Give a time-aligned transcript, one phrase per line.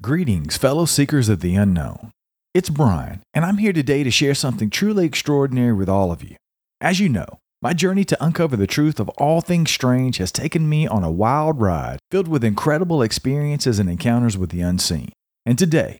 [0.00, 2.12] Greetings, fellow seekers of the unknown.
[2.54, 6.36] It's Brian, and I'm here today to share something truly extraordinary with all of you.
[6.80, 7.26] As you know,
[7.60, 11.10] my journey to uncover the truth of all things strange has taken me on a
[11.10, 15.10] wild ride filled with incredible experiences and encounters with the unseen.
[15.44, 15.98] And today,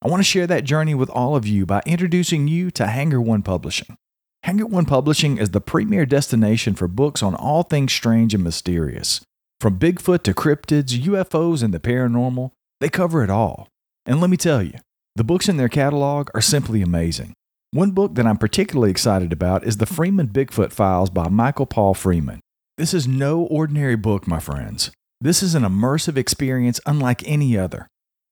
[0.00, 3.20] I want to share that journey with all of you by introducing you to Hangar
[3.20, 3.96] One Publishing.
[4.44, 9.22] Hangar One Publishing is the premier destination for books on all things strange and mysterious.
[9.60, 13.68] From Bigfoot to cryptids, UFOs, and the paranormal, they cover it all.
[14.06, 14.74] And let me tell you,
[15.16, 17.34] the books in their catalog are simply amazing.
[17.72, 21.94] One book that I'm particularly excited about is The Freeman Bigfoot Files by Michael Paul
[21.94, 22.40] Freeman.
[22.78, 24.90] This is no ordinary book, my friends.
[25.20, 27.86] This is an immersive experience unlike any other.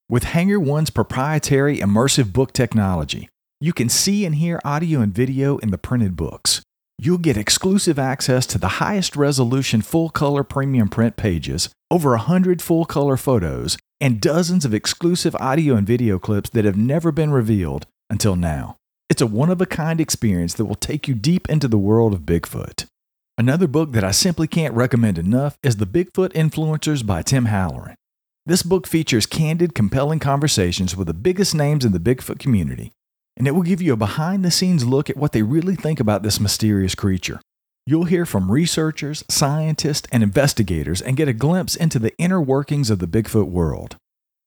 [0.09, 3.29] With Hangar One's proprietary immersive book technology,
[3.61, 6.63] you can see and hear audio and video in the printed books.
[6.99, 12.63] You'll get exclusive access to the highest resolution full color premium print pages, over 100
[12.63, 17.31] full color photos, and dozens of exclusive audio and video clips that have never been
[17.31, 18.77] revealed until now.
[19.09, 22.13] It's a one of a kind experience that will take you deep into the world
[22.13, 22.87] of Bigfoot.
[23.37, 27.95] Another book that I simply can't recommend enough is The Bigfoot Influencers by Tim Halloran.
[28.45, 32.93] This book features candid, compelling conversations with the biggest names in the Bigfoot community,
[33.37, 36.01] and it will give you a behind the scenes look at what they really think
[36.01, 37.41] about this mysterious creature.
[37.91, 42.91] You'll hear from researchers, scientists, and investigators and get a glimpse into the inner workings
[42.91, 43.97] of the Bigfoot world.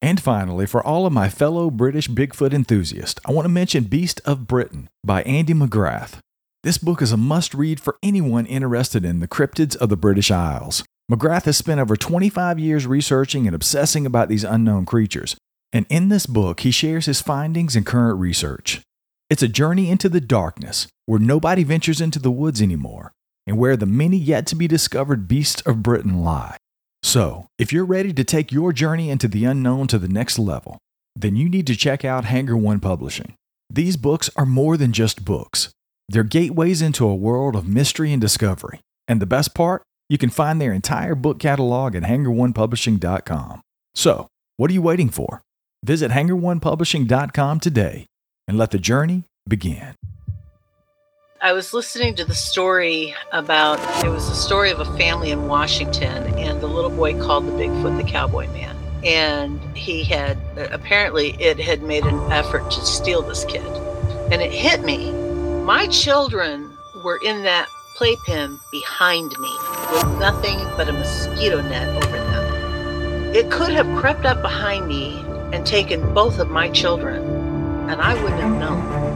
[0.00, 4.20] And finally, for all of my fellow British Bigfoot enthusiasts, I want to mention Beast
[4.24, 6.18] of Britain by Andy McGrath.
[6.62, 10.30] This book is a must read for anyone interested in the cryptids of the British
[10.30, 10.84] Isles.
[11.10, 15.34] McGrath has spent over 25 years researching and obsessing about these unknown creatures,
[15.72, 18.82] and in this book, he shares his findings and current research.
[19.28, 23.10] It's a journey into the darkness where nobody ventures into the woods anymore,
[23.46, 26.56] and where the many yet to be discovered beasts of Britain lie.
[27.02, 30.78] So, if you're ready to take your journey into the unknown to the next level,
[31.16, 33.34] then you need to check out Hangar One Publishing.
[33.68, 35.70] These books are more than just books.
[36.08, 38.80] They're gateways into a world of mystery and discovery.
[39.08, 43.60] And the best part, you can find their entire book catalog at hangar1publishing.com.
[43.94, 45.42] So, what are you waiting for?
[45.84, 48.06] Visit hangar1publishing.com today
[48.46, 49.94] and let the journey begin.
[51.44, 55.48] I was listening to the story about it was a story of a family in
[55.48, 58.76] Washington, and the little boy called the Bigfoot the Cowboy Man.
[59.04, 63.66] And he had apparently it had made an effort to steal this kid.
[64.30, 65.10] And it hit me.
[65.64, 66.70] My children
[67.02, 69.52] were in that playpen behind me
[69.90, 73.34] with nothing but a mosquito net over them.
[73.34, 75.18] It could have crept up behind me
[75.52, 77.20] and taken both of my children,
[77.90, 79.11] and I wouldn't have known.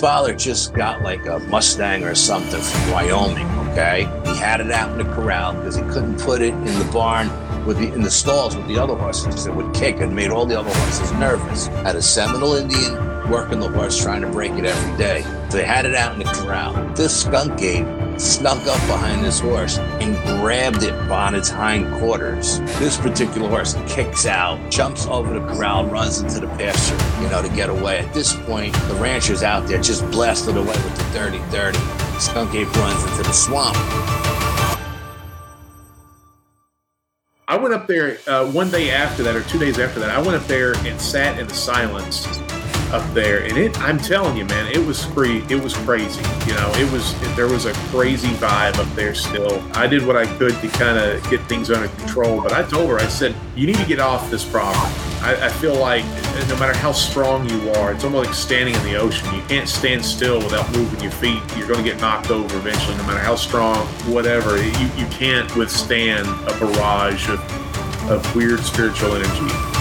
[0.00, 4.08] Father just got like a Mustang or something from Wyoming, okay?
[4.24, 7.30] He had it out in the corral because he couldn't put it in the barn
[7.64, 10.46] with the in the stalls with the other horses it would kick and made all
[10.46, 11.66] the other horses nervous.
[11.66, 15.22] Had a Seminole Indian working the horse trying to break it every day.
[15.48, 16.74] So they had it out in the corral.
[16.94, 17.86] This skunk ape
[18.18, 22.60] snuck up behind this horse and grabbed it on its hind quarters.
[22.78, 27.42] This particular horse kicks out, jumps over the corral, runs into the pasture, you know,
[27.42, 27.98] to get away.
[27.98, 31.78] At this point, the rancher's out there just blasted away with the dirty, dirty.
[32.18, 33.76] Skunk ape runs into the swamp.
[37.46, 40.10] I went up there uh, one day after that, or two days after that.
[40.10, 42.26] I went up there and sat in the silence
[42.94, 43.78] up there, and it.
[43.80, 45.44] I'm telling you, man, it was free.
[45.48, 46.22] It was crazy.
[46.46, 49.14] You know, it was there was a crazy vibe up there.
[49.14, 52.62] Still, I did what I could to kind of get things under control, but I
[52.62, 54.80] told her, I said, you need to get off this property.
[55.22, 56.04] I, I feel like
[56.48, 59.34] no matter how strong you are, it's almost like standing in the ocean.
[59.34, 61.42] You can't stand still without moving your feet.
[61.56, 64.56] You're going to get knocked over eventually, no matter how strong, whatever.
[64.56, 67.40] You, you can't withstand a barrage of
[68.10, 69.73] of weird spiritual energy.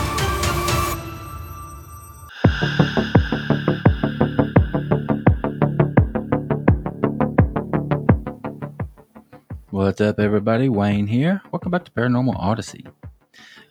[9.83, 10.69] What's up, everybody?
[10.69, 11.41] Wayne here.
[11.51, 12.85] Welcome back to Paranormal Odyssey.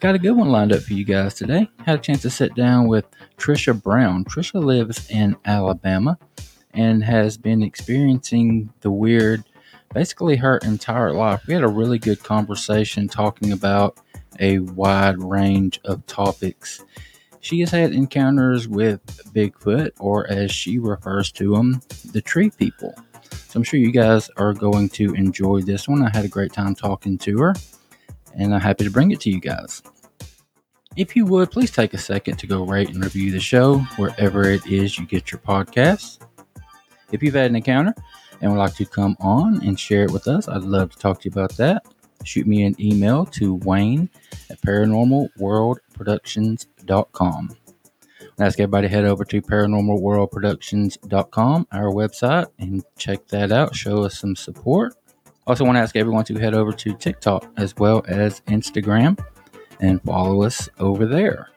[0.01, 1.71] Got a good one lined up for you guys today.
[1.87, 3.07] Had a chance to sit down with
[3.39, 4.27] Tricia Brown.
[4.27, 6.19] Tricia lives in Alabama
[6.75, 9.43] and has been experiencing the weird
[9.95, 11.47] basically her entire life.
[11.47, 13.99] We had a really good conversation talking about
[14.39, 16.85] a wide range of topics.
[17.41, 19.01] She has had encounters with
[19.33, 21.81] Bigfoot, or as she refers to them,
[22.13, 22.95] the tree people.
[23.33, 26.03] So I'm sure you guys are going to enjoy this one.
[26.03, 27.55] I had a great time talking to her,
[28.35, 29.83] and I'm happy to bring it to you guys.
[30.97, 34.45] If you would, please take a second to go rate and review the show wherever
[34.45, 36.19] it is you get your podcasts.
[37.13, 37.95] If you've had an encounter
[38.41, 41.21] and would like to come on and share it with us, I'd love to talk
[41.21, 41.87] to you about that.
[42.25, 44.09] Shoot me an email to wayne
[44.51, 47.57] at paranormalworldproductions.com.
[48.43, 53.77] Ask everybody to head over to paranormalworldproductions.com, our website, and check that out.
[53.77, 54.97] Show us some support.
[55.47, 59.25] Also, want to ask everyone to head over to TikTok as well as Instagram
[59.81, 61.51] and follow us over there.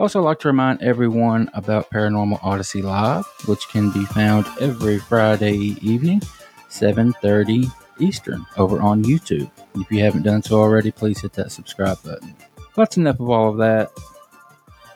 [0.00, 5.76] Also, like to remind everyone about Paranormal Odyssey Live, which can be found every Friday
[5.82, 6.20] evening,
[6.68, 7.70] 7:30
[8.00, 9.48] Eastern, over on YouTube.
[9.76, 12.34] If you haven't done so already, please hit that subscribe button.
[12.74, 13.92] That's enough of all of that.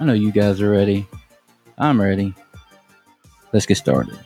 [0.00, 1.06] I know you guys are ready.
[1.80, 2.34] I'm ready.
[3.52, 4.18] Let's get started.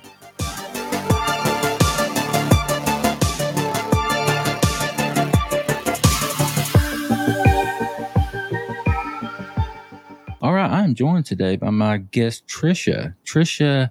[10.40, 13.14] All right, I am joined today by my guest Tricia.
[13.24, 13.90] Tricia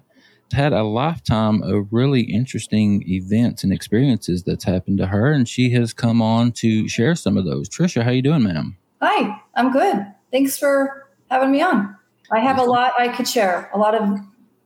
[0.52, 5.70] had a lifetime of really interesting events and experiences that's happened to her, and she
[5.70, 7.68] has come on to share some of those.
[7.68, 8.76] Tricia, how you doing, ma'am?
[9.00, 10.04] Hi, I'm good.
[10.30, 11.96] Thanks for having me on.
[12.32, 14.18] I have a lot I could share, a lot of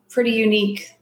[0.08, 0.92] pretty unique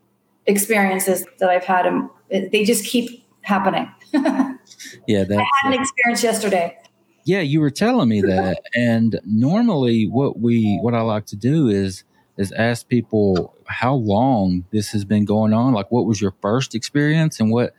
[0.47, 3.89] experiences that I've had, and they just keep happening.
[4.13, 6.79] yeah, that's, I had an experience yesterday.
[7.25, 8.63] Yeah, you were telling me that.
[8.75, 12.05] and normally what we what I like to do is
[12.37, 15.73] is ask people how long this has been going on.
[15.73, 17.75] Like what was your first experience and what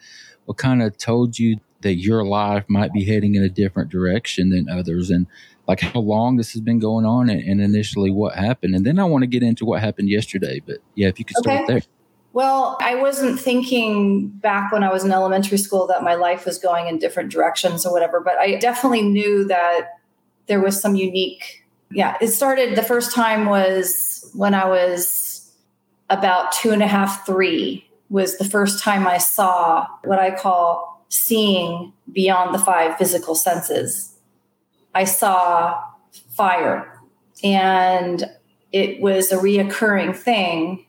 [0.45, 4.49] what kind of told you that your life might be heading in a different direction
[4.49, 5.27] than others and
[5.67, 8.75] like how long this has been going on and, and initially what happened.
[8.75, 10.61] And then I want to get into what happened yesterday.
[10.65, 11.73] But yeah, if you could start Okay.
[11.73, 11.81] there.
[12.33, 16.57] Well, I wasn't thinking back when I was in elementary school that my life was
[16.57, 19.99] going in different directions or whatever, but I definitely knew that
[20.47, 21.63] there was some unique.
[21.91, 25.53] Yeah, it started the first time was when I was
[26.09, 31.05] about two and a half, three, was the first time I saw what I call
[31.09, 34.14] seeing beyond the five physical senses.
[34.95, 35.83] I saw
[36.31, 36.99] fire,
[37.43, 38.23] and
[38.71, 40.85] it was a reoccurring thing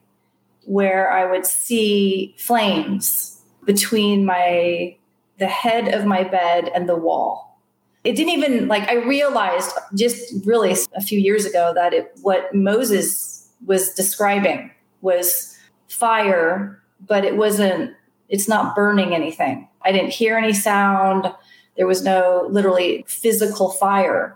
[0.65, 4.95] where I would see flames between my
[5.39, 7.61] the head of my bed and the wall.
[8.03, 12.55] It didn't even like I realized just really a few years ago that it what
[12.55, 14.71] Moses was describing
[15.01, 15.57] was
[15.89, 17.93] fire, but it wasn't
[18.29, 19.67] it's not burning anything.
[19.83, 21.33] I didn't hear any sound.
[21.77, 24.35] There was no literally physical fire.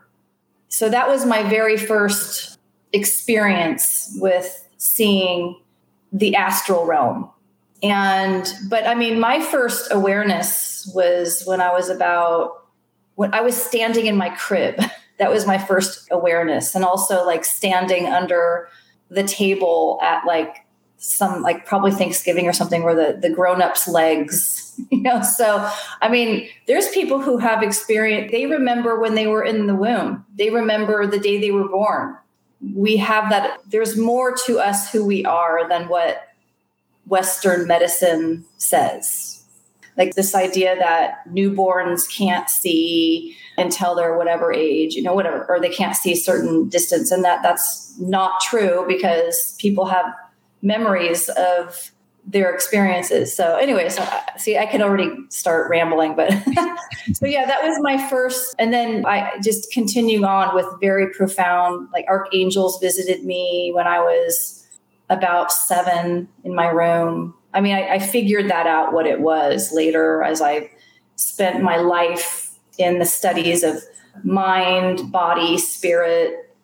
[0.69, 2.57] So that was my very first
[2.93, 5.59] experience with seeing
[6.13, 7.29] the astral realm.
[7.83, 12.67] And, but I mean, my first awareness was when I was about,
[13.15, 14.79] when I was standing in my crib.
[15.17, 16.73] That was my first awareness.
[16.73, 18.67] And also like standing under
[19.11, 20.65] the table at like
[21.03, 25.21] some, like probably Thanksgiving or something where the, the grown ups' legs, you know?
[25.21, 25.69] So,
[26.01, 30.25] I mean, there's people who have experience, they remember when they were in the womb,
[30.35, 32.17] they remember the day they were born
[32.73, 36.27] we have that there's more to us who we are than what
[37.07, 39.43] western medicine says
[39.97, 45.59] like this idea that newborns can't see until they're whatever age you know whatever or
[45.59, 50.05] they can't see a certain distance and that that's not true because people have
[50.61, 51.91] memories of
[52.25, 53.35] their experiences.
[53.35, 56.29] So anyways uh, see i can already start rambling but
[57.13, 61.87] so yeah that was my first and then i just continue on with very profound
[61.93, 64.67] like archangels visited me when i was
[65.09, 67.33] about seven in my room.
[67.53, 70.69] I mean i, I figured that out what it was later as i
[71.15, 73.83] spent my life in the studies of
[74.23, 76.55] mind body spirit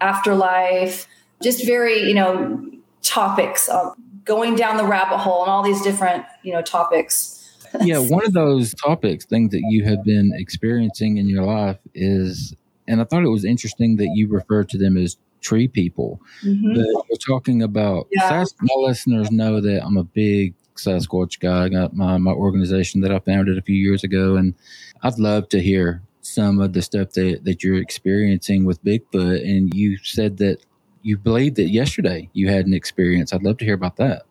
[0.00, 1.06] afterlife
[1.42, 2.70] just very you know
[3.04, 3.94] topics of
[4.24, 7.40] going down the rabbit hole and all these different you know topics
[7.80, 12.54] yeah, one of those topics, things that you have been experiencing in your life is
[12.86, 16.20] and I thought it was interesting that you refer to them as tree people.
[16.42, 16.74] Mhm.
[16.74, 18.28] But we're talking about Yeah.
[18.28, 21.64] Sas- my listeners know that I'm a big Sasquatch guy.
[21.64, 24.54] I got my, my organization that I founded a few years ago, and
[25.02, 29.42] I'd love to hear some of the stuff that, that you're experiencing with Bigfoot.
[29.42, 30.58] And you said that
[31.04, 33.32] you believe that yesterday you had an experience.
[33.32, 34.22] I'd love to hear about that.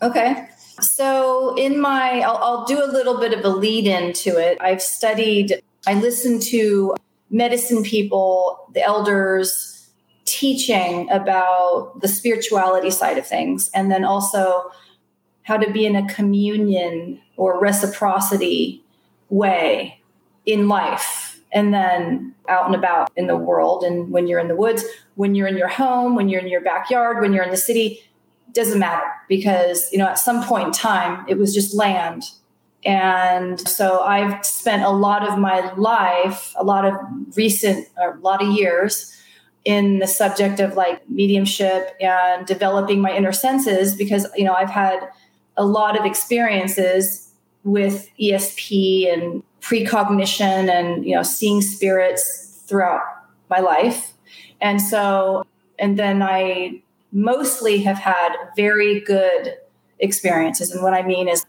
[0.00, 0.48] Okay.
[0.80, 4.58] So, in my, I'll, I'll do a little bit of a lead into it.
[4.60, 6.96] I've studied, I listened to
[7.30, 9.90] medicine people, the elders
[10.24, 14.70] teaching about the spirituality side of things, and then also
[15.42, 18.82] how to be in a communion or reciprocity
[19.28, 20.00] way
[20.46, 24.56] in life and then out and about in the world and when you're in the
[24.56, 27.56] woods when you're in your home when you're in your backyard when you're in the
[27.56, 28.00] city
[28.52, 32.24] doesn't matter because you know at some point in time it was just land.
[32.84, 36.94] And so i've spent a lot of my life a lot of
[37.36, 39.16] recent a lot of years
[39.64, 44.68] in the subject of like mediumship and developing my inner senses because you know i've
[44.68, 44.98] had
[45.56, 47.30] a lot of experiences
[47.62, 53.02] with esp and precognition and you know seeing spirits throughout
[53.48, 54.12] my life
[54.60, 55.44] and so
[55.78, 59.54] and then i mostly have had very good
[60.00, 60.72] experiences.
[60.72, 61.46] And what I mean is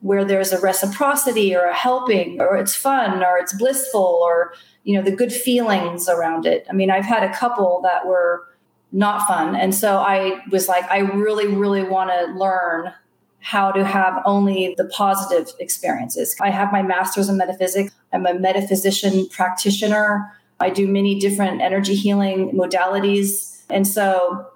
[0.00, 4.54] where there's a reciprocity or a helping or it's fun or it's blissful or
[4.84, 6.66] you know the good feelings around it.
[6.70, 8.46] I mean, I've had a couple that were
[8.92, 9.54] not fun.
[9.54, 12.92] And so I was like I really really want to learn
[13.40, 16.36] how to have only the positive experiences.
[16.40, 17.92] I have my master's in metaphysics.
[18.12, 20.30] I'm a metaphysician practitioner.
[20.60, 23.62] I do many different energy healing modalities.
[23.70, 24.46] And so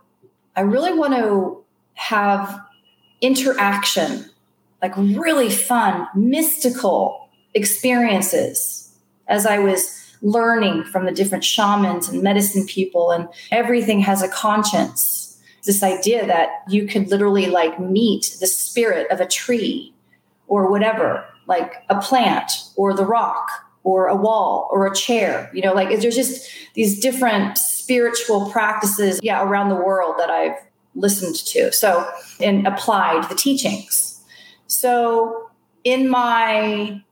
[0.55, 1.65] I really want to
[1.95, 2.61] have
[3.21, 4.31] interaction,
[4.83, 8.93] like really fun, mystical experiences
[9.29, 14.29] as I was learning from the different shamans and medicine people, and everything has a
[14.29, 15.24] conscience.
[15.65, 19.95] This idea that you could literally like meet the spirit of a tree
[20.47, 23.49] or whatever, like a plant or the rock
[23.83, 29.21] or a wall or a chair, you know, like there's just these different spiritual practices,
[29.23, 30.57] yeah, around the world that I've
[30.95, 31.73] listened to.
[31.73, 34.23] So, and applied the teachings.
[34.67, 35.51] So,
[35.85, 37.03] in my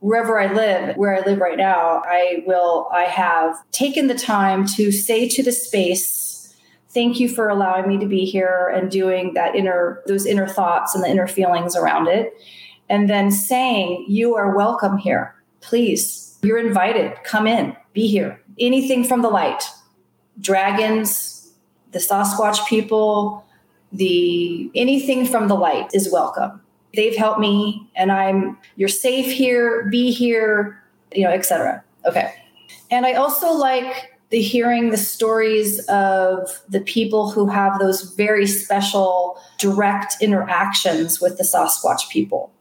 [0.00, 4.66] wherever I live, where I live right now, I will, I have taken the time
[4.76, 6.29] to say to the space,
[6.90, 10.94] thank you for allowing me to be here and doing that inner, those inner thoughts
[10.94, 12.34] and the inner feelings around it.
[12.88, 15.34] And then saying, you are welcome here.
[15.60, 17.14] Please, you're invited.
[17.24, 18.42] Come in, be here.
[18.58, 19.62] Anything from the light,
[20.40, 21.52] dragons,
[21.92, 23.44] the Sasquatch people,
[23.92, 26.60] the anything from the light is welcome.
[26.94, 30.82] They've helped me and I'm you're safe here, be here,
[31.14, 31.84] you know, etc.
[32.04, 32.34] Okay.
[32.90, 38.46] And I also like the hearing the stories of the people who have those very
[38.46, 42.52] special direct interactions with the Sasquatch people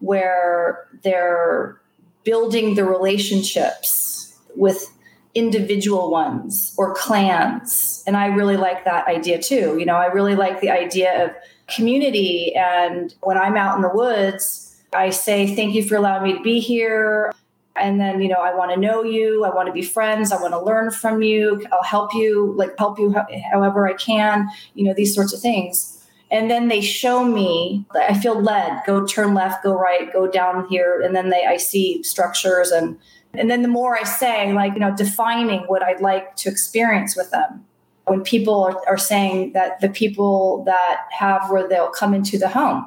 [0.00, 1.80] where they're
[2.24, 4.90] building the relationships with
[5.34, 8.02] individual ones or clans.
[8.06, 9.76] And I really like that idea too.
[9.78, 11.30] You know, I really like the idea of
[11.68, 12.54] community.
[12.54, 16.42] And when I'm out in the woods, I say, Thank you for allowing me to
[16.42, 17.32] be here.
[17.76, 19.44] And then, you know, I want to know you.
[19.44, 20.30] I want to be friends.
[20.30, 21.66] I want to learn from you.
[21.72, 23.14] I'll help you, like, help you
[23.52, 25.90] however I can, you know, these sorts of things.
[26.30, 30.68] And then they show me, I feel led, go turn left, go right, go down
[30.68, 31.00] here.
[31.00, 32.98] And then they, I see structures and,
[33.36, 37.16] and then the more I say, like, you know, defining what I'd like to experience
[37.16, 37.64] with them.
[38.06, 42.48] When people are, are saying that the people that have where they'll come into the
[42.48, 42.86] home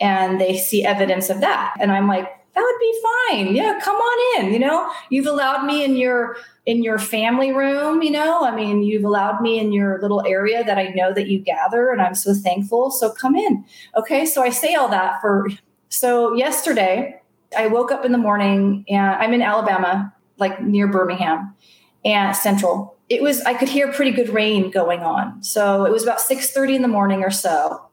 [0.00, 1.74] and they see evidence of that.
[1.80, 3.46] And I'm like, that would be fine.
[3.46, 3.56] Mm-hmm.
[3.56, 4.52] Yeah, come on in.
[4.52, 8.44] You know, you've allowed me in your in your family room, you know.
[8.44, 11.90] I mean, you've allowed me in your little area that I know that you gather
[11.90, 12.90] and I'm so thankful.
[12.90, 13.64] So come in.
[13.96, 15.48] Okay, so I say all that for
[15.88, 17.20] so yesterday
[17.56, 21.54] I woke up in the morning and I'm in Alabama, like near Birmingham
[22.04, 22.96] and Central.
[23.08, 25.42] It was I could hear pretty good rain going on.
[25.42, 27.89] So it was about 6:30 in the morning or so.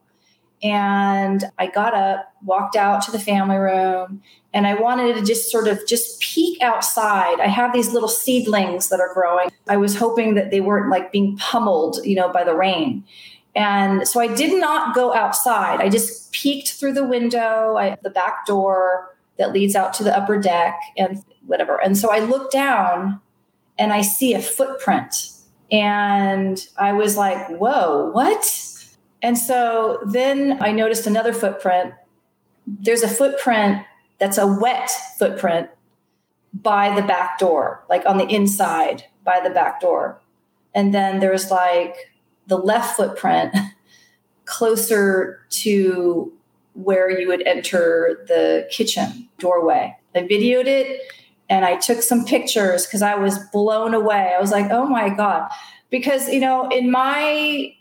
[0.62, 4.22] And I got up, walked out to the family room,
[4.52, 7.38] and I wanted to just sort of just peek outside.
[7.40, 9.50] I have these little seedlings that are growing.
[9.68, 13.04] I was hoping that they weren't like being pummeled, you know, by the rain.
[13.54, 15.80] And so I did not go outside.
[15.80, 20.16] I just peeked through the window, I, the back door that leads out to the
[20.16, 21.76] upper deck and whatever.
[21.82, 23.20] And so I look down
[23.78, 25.30] and I see a footprint.
[25.70, 28.44] And I was like, whoa, what?
[29.22, 31.94] And so then I noticed another footprint.
[32.66, 33.82] There's a footprint
[34.18, 35.70] that's a wet footprint
[36.52, 40.20] by the back door, like on the inside by the back door.
[40.74, 41.96] And then there's like
[42.46, 43.54] the left footprint
[44.44, 46.32] closer to
[46.74, 49.96] where you would enter the kitchen doorway.
[50.14, 51.02] I videoed it
[51.50, 54.32] and I took some pictures because I was blown away.
[54.36, 55.50] I was like, oh my God.
[55.90, 57.74] Because, you know, in my,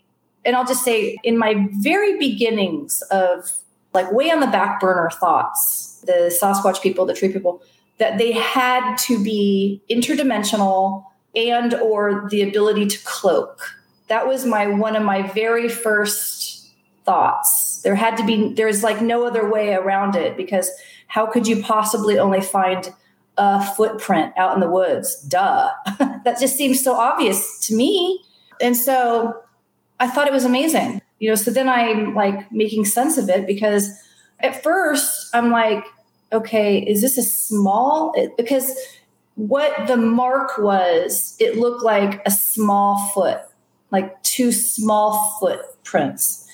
[0.47, 3.51] and I'll just say, in my very beginnings of
[3.93, 7.61] like way on the back burner thoughts, the Sasquatch people, the tree people,
[7.97, 11.03] that they had to be interdimensional
[11.35, 13.75] and or the ability to cloak.
[14.07, 16.71] That was my one of my very first
[17.03, 17.81] thoughts.
[17.81, 20.71] There had to be there's like no other way around it because
[21.07, 22.93] how could you possibly only find
[23.37, 25.21] a footprint out in the woods?
[25.23, 25.71] Duh.
[25.99, 28.23] that just seems so obvious to me.
[28.61, 29.41] And so
[29.99, 31.01] I thought it was amazing.
[31.19, 33.89] You know, so then I'm like making sense of it because
[34.39, 35.83] at first I'm like,
[36.31, 38.13] okay, is this a small?
[38.37, 38.75] Because
[39.35, 43.39] what the mark was, it looked like a small foot,
[43.91, 46.45] like two small footprints.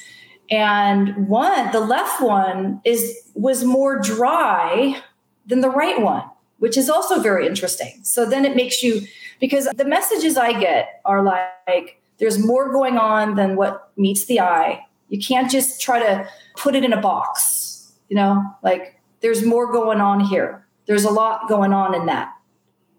[0.49, 5.01] And one, the left one is was more dry
[5.45, 6.23] than the right one,
[6.59, 7.99] which is also very interesting.
[8.03, 9.01] So then it makes you
[9.39, 14.39] because the messages I get are like there's more going on than what meets the
[14.39, 14.79] eye.
[15.09, 16.25] You can't just try to
[16.55, 20.65] put it in a box, you know, like there's more going on here.
[20.85, 22.33] There's a lot going on in that.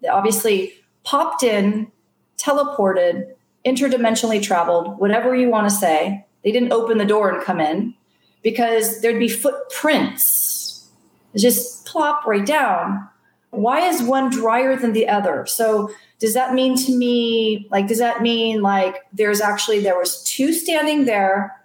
[0.03, 1.91] They obviously popped in,
[2.37, 3.33] teleported,
[3.65, 6.23] interdimensionally traveled, whatever you want to say.
[6.43, 7.95] They didn't open the door and come in
[8.43, 10.87] because there'd be footprints.
[11.35, 13.09] just plop right down.
[13.55, 15.45] Why is one drier than the other?
[15.45, 20.23] So does that mean to me like does that mean like there's actually there was
[20.23, 21.59] two standing there?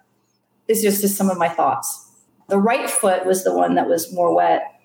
[0.67, 2.11] This is just some of my thoughts
[2.51, 4.77] the right foot was the one that was more wet.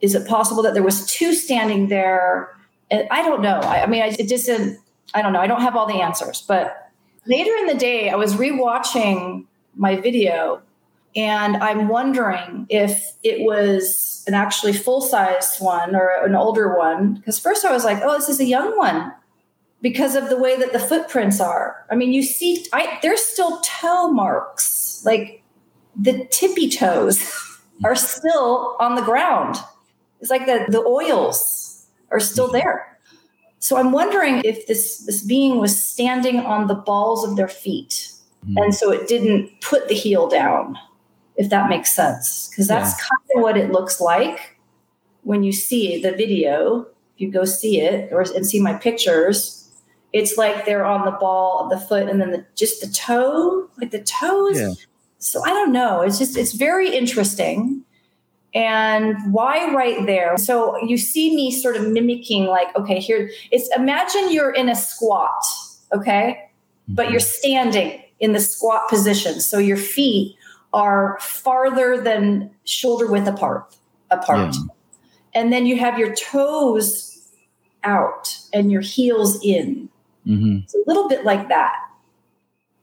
[0.00, 2.56] Is it possible that there was two standing there?
[2.90, 3.60] And I don't know.
[3.60, 4.78] I, I mean, I, it just didn't,
[5.12, 5.40] I don't know.
[5.40, 6.42] I don't have all the answers.
[6.48, 6.90] But
[7.26, 9.44] later in the day, I was rewatching
[9.76, 10.62] my video
[11.16, 17.14] and I'm wondering if it was an actually full size one or an older one.
[17.14, 19.12] Because first I was like, oh, this is a young one
[19.80, 21.84] because of the way that the footprints are.
[21.90, 25.02] I mean, you see, I, there's still toe marks.
[25.04, 25.42] Like
[25.94, 27.22] the tippy toes
[27.84, 29.56] are still on the ground.
[30.20, 32.56] It's like the, the oils are still mm-hmm.
[32.56, 32.98] there.
[33.58, 38.10] So I'm wondering if this, this being was standing on the balls of their feet.
[38.46, 38.64] Mm.
[38.64, 40.76] And so it didn't put the heel down,
[41.36, 42.48] if that makes sense.
[42.48, 43.06] Because that's yeah.
[43.08, 44.58] kind of what it looks like
[45.22, 46.86] when you see the video.
[47.14, 49.70] If you go see it or and see my pictures,
[50.12, 53.68] it's like they're on the ball of the foot and then the, just the toe,
[53.78, 54.60] like the toes.
[54.60, 54.72] Yeah
[55.24, 56.02] so I don't know.
[56.02, 57.82] It's just, it's very interesting.
[58.54, 60.36] And why right there?
[60.36, 64.76] So you see me sort of mimicking, like, okay, here, it's imagine you're in a
[64.76, 65.42] squat,
[65.92, 66.50] okay?
[66.86, 67.12] But mm-hmm.
[67.12, 69.40] you're standing in the squat position.
[69.40, 70.36] So your feet
[70.74, 73.74] are farther than shoulder width apart,
[74.10, 74.54] apart.
[74.54, 75.40] Yeah.
[75.40, 77.32] And then you have your toes
[77.82, 79.88] out and your heels in.
[80.26, 80.58] Mm-hmm.
[80.64, 81.76] It's a little bit like that.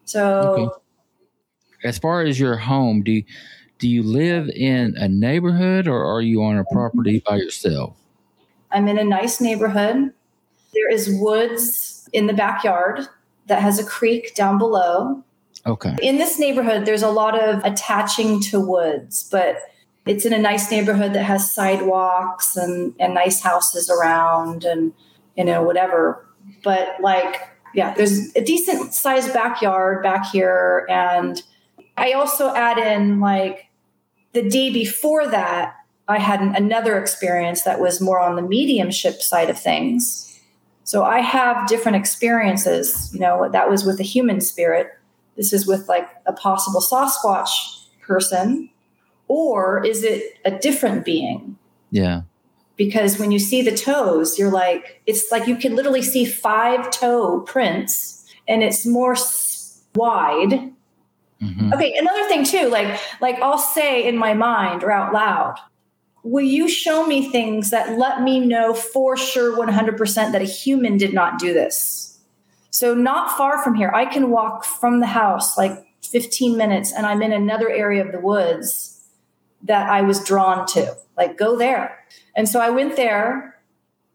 [0.05, 0.81] So okay
[1.83, 3.23] as far as your home, do you,
[3.79, 7.95] do you live in a neighborhood or are you on a property by yourself?
[8.71, 10.13] I'm in a nice neighborhood.
[10.73, 13.01] There is woods in the backyard
[13.47, 15.23] that has a creek down below.
[15.65, 15.95] Okay.
[16.01, 19.57] In this neighborhood, there's a lot of attaching to woods, but
[20.05, 24.93] it's in a nice neighborhood that has sidewalks and, and nice houses around and,
[25.37, 26.25] you know, whatever.
[26.63, 30.87] But like, yeah, there's a decent sized backyard back here.
[30.89, 31.41] And
[31.97, 33.67] I also add in like
[34.33, 35.75] the day before that,
[36.07, 40.27] I had another experience that was more on the mediumship side of things.
[40.83, 43.11] So I have different experiences.
[43.13, 44.87] You know, that was with a human spirit.
[45.35, 47.49] This is with like a possible Sasquatch
[48.01, 48.69] person.
[49.27, 51.57] Or is it a different being?
[51.89, 52.21] Yeah.
[52.75, 56.91] Because when you see the toes, you're like, it's like you can literally see five
[56.91, 59.15] toe prints and it's more
[59.95, 60.71] wide
[61.41, 61.73] Mm-hmm.
[61.73, 65.55] Okay, another thing too, like like I'll say in my mind or out loud,
[66.23, 70.97] will you show me things that let me know for sure 100% that a human
[70.97, 72.10] did not do this?
[72.71, 77.05] So not far from here, I can walk from the house like 15 minutes and
[77.05, 79.05] I'm in another area of the woods
[79.63, 80.95] that I was drawn to.
[81.17, 81.99] Like go there.
[82.35, 83.59] And so I went there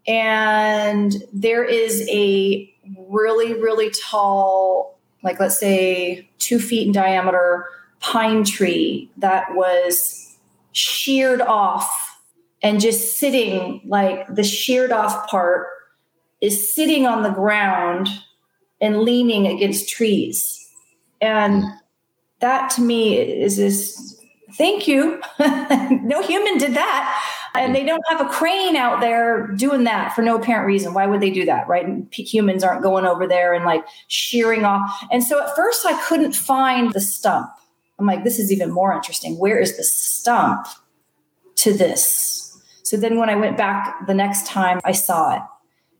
[0.08, 2.72] and there is a
[3.08, 7.66] really really tall like let's say two feet in diameter
[7.98, 10.36] pine tree that was
[10.70, 12.20] sheared off
[12.62, 15.66] and just sitting like the sheared off part
[16.40, 18.08] is sitting on the ground
[18.80, 20.68] and leaning against trees.
[21.20, 21.70] And hmm.
[22.40, 24.16] that to me is this
[24.56, 25.20] thank you.
[25.38, 27.22] no human did that.
[27.54, 30.92] And they don't have a crane out there doing that for no apparent reason.
[30.92, 31.66] Why would they do that?
[31.68, 31.86] Right.
[31.86, 35.06] And humans aren't going over there and like shearing off.
[35.10, 37.48] And so at first I couldn't find the stump.
[37.98, 39.38] I'm like, this is even more interesting.
[39.38, 40.66] Where is the stump
[41.56, 42.60] to this?
[42.82, 45.42] So then when I went back the next time, I saw it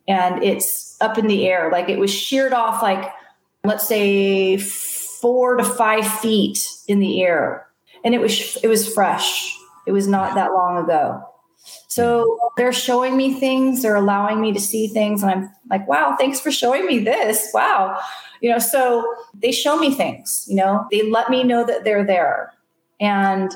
[0.08, 1.70] and it's up in the air.
[1.70, 3.10] Like it was sheared off, like,
[3.64, 7.66] let's say four to five feet in the air.
[8.04, 9.56] And it was, it was fresh.
[9.86, 11.22] It was not that long ago.
[11.88, 15.22] So they're showing me things, they're allowing me to see things.
[15.22, 17.50] And I'm like, wow, thanks for showing me this.
[17.52, 17.98] Wow.
[18.40, 22.04] You know, so they show me things, you know, they let me know that they're
[22.04, 22.52] there.
[23.00, 23.52] And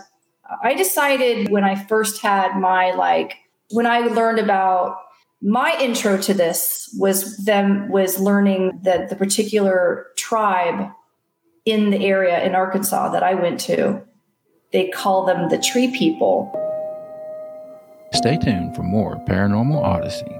[0.64, 3.34] I decided when I first had my, like,
[3.70, 4.96] when I learned about
[5.42, 10.90] my intro to this was them was learning that the particular tribe
[11.64, 14.02] in the area in Arkansas that I went to,
[14.72, 16.52] they call them the tree people.
[18.12, 20.39] Stay tuned for more Paranormal Odyssey.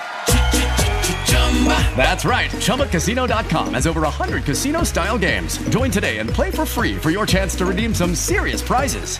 [1.95, 2.49] That's right.
[2.49, 5.57] ChumbaCasino.com has over 100 casino style games.
[5.69, 9.19] Join today and play for free for your chance to redeem some serious prizes.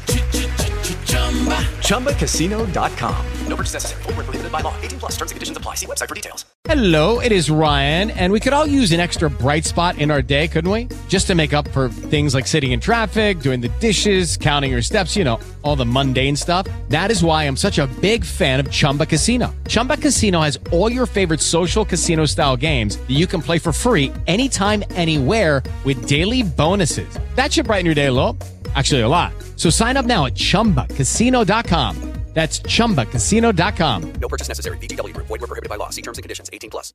[1.82, 3.26] ChumbaCasino.com.
[3.48, 4.04] No purchase necessary.
[4.04, 4.74] Full prohibited by law.
[4.82, 5.76] 18 plus terms and conditions apply.
[5.76, 6.46] See website for details.
[6.64, 10.22] Hello, it is Ryan, and we could all use an extra bright spot in our
[10.22, 10.88] day, couldn't we?
[11.10, 14.82] Just to make up for things like sitting in traffic, doing the dishes, counting your
[14.82, 16.68] steps, you know, all the mundane stuff.
[16.90, 19.54] That is why I'm such a big fan of Chumba Casino.
[19.68, 23.71] Chumba Casino has all your favorite social casino style games that you can play for
[23.71, 27.17] free anytime, anywhere with daily bonuses.
[27.36, 28.38] That should brighten your day a little.
[28.75, 29.34] Actually, a lot.
[29.56, 32.12] So sign up now at chumbacasino.com.
[32.34, 34.13] That's chumbacasino.com.
[34.13, 34.77] No purchase necessary.
[34.77, 35.27] VGW Group.
[35.27, 35.89] Void were prohibited by law.
[35.89, 36.49] See terms and conditions.
[36.54, 36.93] 18 plus.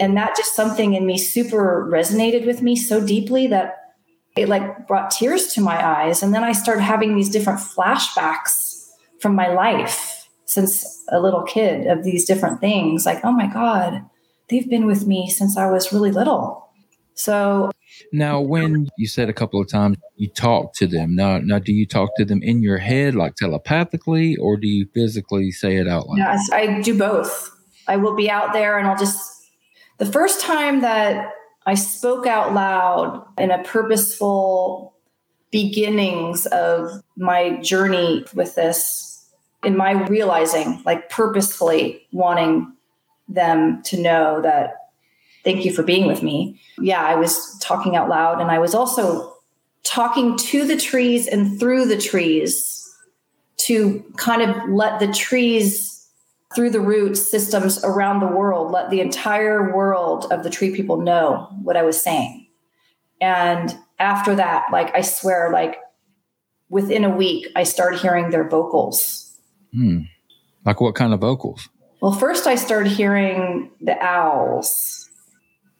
[0.00, 3.94] And that just something in me super resonated with me so deeply that
[4.36, 6.22] it like brought tears to my eyes.
[6.22, 8.88] And then I started having these different flashbacks
[9.20, 13.06] from my life since a little kid of these different things.
[13.06, 14.04] Like, oh my God,
[14.50, 16.68] they've been with me since I was really little.
[17.14, 17.70] So
[18.12, 21.72] now, when you said a couple of times you talk to them, now, now do
[21.72, 25.86] you talk to them in your head, like telepathically, or do you physically say it
[25.86, 26.18] out loud?
[26.18, 27.50] Yes, I do both.
[27.86, 29.48] I will be out there and I'll just,
[29.98, 31.32] the first time that
[31.66, 34.94] I spoke out loud in a purposeful
[35.50, 39.13] beginnings of my journey with this,
[39.64, 42.72] in my realizing, like purposefully wanting
[43.28, 44.76] them to know that
[45.44, 46.60] thank you for being with me.
[46.78, 49.34] Yeah, I was talking out loud and I was also
[49.82, 52.80] talking to the trees and through the trees
[53.58, 56.08] to kind of let the trees
[56.54, 61.00] through the root systems around the world, let the entire world of the tree people
[61.00, 62.46] know what I was saying.
[63.20, 65.78] And after that, like I swear, like
[66.68, 69.23] within a week, I started hearing their vocals.
[69.74, 70.00] Hmm.
[70.64, 71.68] Like what kind of vocals?
[72.00, 75.04] Well, first I started hearing the owls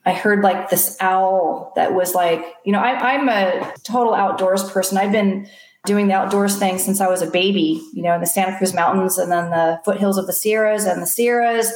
[0.07, 4.69] I heard like this owl that was like, you know, I, am a total outdoors
[4.71, 4.99] person.
[4.99, 5.49] I've been
[5.87, 8.75] doing the outdoors thing since I was a baby, you know, in the Santa Cruz
[8.75, 11.73] Mountains and then the foothills of the Sierras and the Sierras.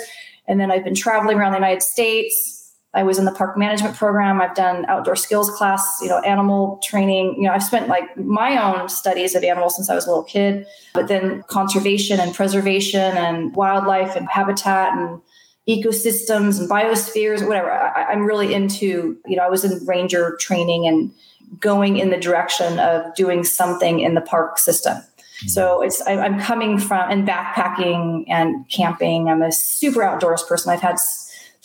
[0.47, 2.58] And then I've been traveling around the United States.
[2.95, 4.41] I was in the park management program.
[4.41, 7.35] I've done outdoor skills class, you know, animal training.
[7.37, 10.25] You know, I've spent like my own studies of animals since I was a little
[10.25, 15.21] kid, but then conservation and preservation and wildlife and habitat and
[15.69, 17.71] ecosystems and biospheres, whatever.
[17.71, 21.13] I, am really into, you know, I was in ranger training and
[21.61, 24.97] going in the direction of doing something in the park system.
[24.97, 25.49] Mm-hmm.
[25.49, 29.29] So it's I, am coming from and backpacking and camping.
[29.29, 30.73] I'm a super outdoors person.
[30.73, 30.97] I've had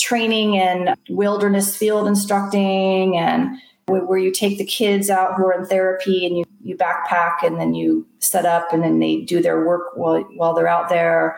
[0.04, 5.66] training in wilderness field instructing and where you take the kids out who are in
[5.66, 9.66] therapy and you, you backpack and then you set up and then they do their
[9.66, 11.38] work while, while they're out there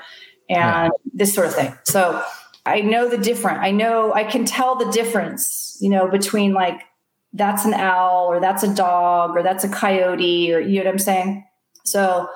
[0.50, 1.76] and this sort of thing.
[1.84, 2.24] So
[2.66, 3.60] I know the different.
[3.60, 6.82] I know I can tell the difference, you know, between like
[7.34, 10.92] that's an owl or that's a dog or that's a coyote or you know what
[10.92, 11.46] I'm saying?
[11.84, 12.28] So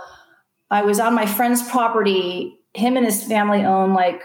[0.70, 2.60] I was on my friend's property.
[2.76, 4.22] Him and his family own like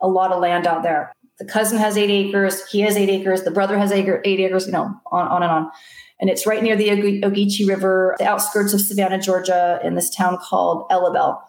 [0.00, 1.12] a lot of land out there.
[1.38, 2.66] The cousin has eight acres.
[2.66, 3.42] He has eight acres.
[3.42, 5.70] The brother has eight, eight acres, you know, on, on and on.
[6.18, 10.38] And it's right near the Ogeechee River, the outskirts of Savannah, Georgia, in this town
[10.38, 11.40] called Ellabell.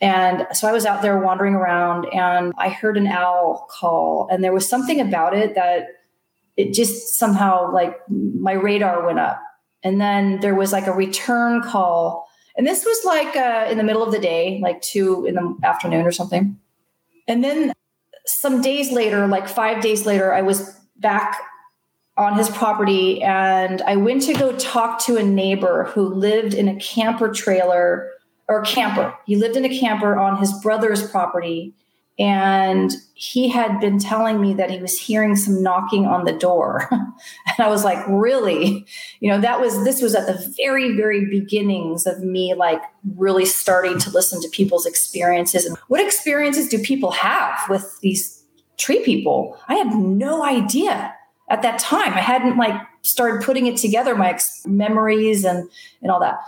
[0.00, 4.28] And so I was out there wandering around and I heard an owl call.
[4.30, 5.86] And there was something about it that
[6.56, 9.40] it just somehow like my radar went up.
[9.82, 12.26] And then there was like a return call.
[12.56, 15.56] And this was like uh, in the middle of the day, like two in the
[15.62, 16.58] afternoon or something.
[17.26, 17.72] And then
[18.26, 21.38] some days later, like five days later, I was back
[22.16, 26.68] on his property and I went to go talk to a neighbor who lived in
[26.68, 28.08] a camper trailer
[28.48, 29.14] or camper.
[29.26, 31.74] He lived in a camper on his brother's property.
[32.18, 36.88] And he had been telling me that he was hearing some knocking on the door.
[36.90, 38.86] and I was like, really?
[39.20, 42.80] You know, that was, this was at the very, very beginnings of me like
[43.16, 45.64] really starting to listen to people's experiences.
[45.64, 48.44] And what experiences do people have with these
[48.76, 49.58] tree people?
[49.68, 51.14] I had no idea
[51.50, 52.12] at that time.
[52.14, 55.68] I hadn't like started putting it together, my ex- memories and,
[56.00, 56.38] and all that.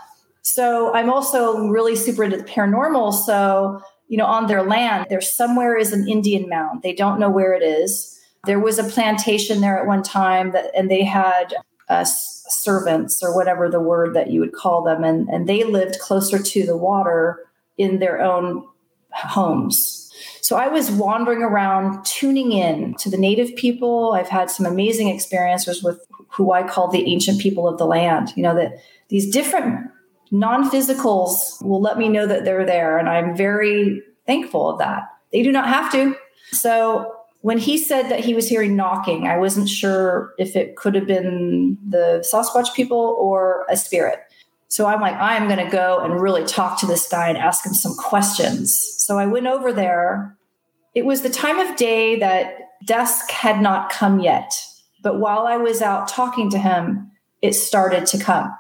[0.42, 3.12] So I'm also really super into the paranormal.
[3.12, 6.82] So, you know, on their land, there somewhere is an Indian mound.
[6.82, 8.18] They don't know where it is.
[8.44, 11.54] There was a plantation there at one time that, and they had
[11.88, 15.02] uh, servants or whatever the word that you would call them.
[15.02, 17.44] And, and they lived closer to the water
[17.76, 18.64] in their own
[19.12, 20.12] homes.
[20.40, 24.12] So I was wandering around, tuning in to the native people.
[24.12, 28.32] I've had some amazing experiences with who I call the ancient people of the land.
[28.36, 29.90] You know, that these different
[30.30, 32.98] non physicals will let me know that they're there.
[32.98, 35.04] And I'm very thankful of that.
[35.32, 36.16] They do not have to.
[36.52, 40.94] So when he said that he was hearing knocking, I wasn't sure if it could
[40.94, 44.20] have been the Sasquatch people or a spirit.
[44.68, 47.64] So I'm like, I'm going to go and really talk to this guy and ask
[47.64, 48.76] him some questions.
[48.98, 50.36] So I went over there.
[50.94, 54.52] It was the time of day that dusk had not come yet.
[55.02, 57.12] But while I was out talking to him,
[57.42, 58.52] it started to come.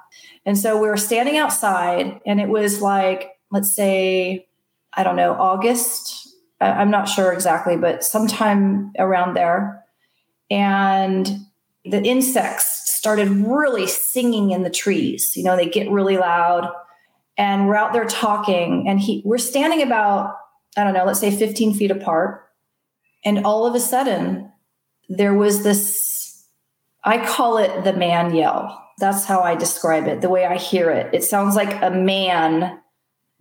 [0.46, 4.46] And so we were standing outside, and it was like, let's say,
[4.94, 6.28] I don't know, August.
[6.60, 9.84] I'm not sure exactly, but sometime around there.
[10.48, 11.26] And
[11.84, 15.36] the insects started really singing in the trees.
[15.36, 16.72] You know, they get really loud.
[17.36, 20.36] And we're out there talking, and he, we're standing about,
[20.76, 22.48] I don't know, let's say 15 feet apart.
[23.24, 24.52] And all of a sudden,
[25.08, 26.46] there was this,
[27.02, 30.90] I call it the man yell that's how I describe it, the way I hear
[30.90, 31.12] it.
[31.12, 32.80] It sounds like a man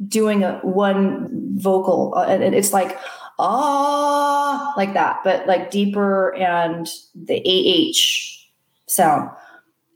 [0.06, 2.13] doing a one vocal.
[2.15, 2.98] Uh, and it's like,
[3.39, 9.30] ah, like that, but like deeper and the AH sound.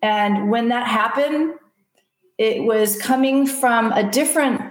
[0.02, 1.56] And when that happened,
[2.38, 4.62] it was coming from a different,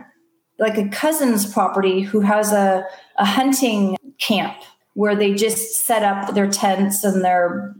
[0.59, 2.85] like a cousin's property who has a,
[3.17, 4.57] a hunting camp
[4.95, 7.75] where they just set up their tents and their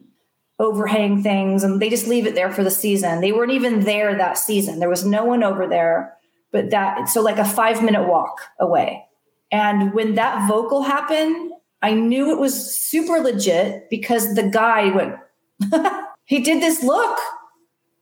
[0.59, 3.21] overhang things and they just leave it there for the season.
[3.21, 4.79] They weren't even there that season.
[4.81, 6.17] There was no one over there,
[6.51, 9.05] but that so like a 5 minute walk away.
[9.51, 15.17] And when that vocal happened, I knew it was super legit because the guy went
[16.25, 17.19] he did this look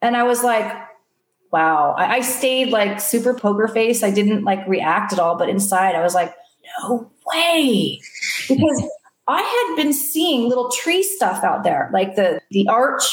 [0.00, 0.86] and I was like
[1.52, 1.94] wow.
[1.96, 4.02] I, I stayed like super poker face.
[4.02, 6.34] I didn't like react at all, but inside I was like
[6.80, 8.00] no way.
[8.48, 8.88] Because
[9.28, 13.04] I had been seeing little tree stuff out there, like the the arch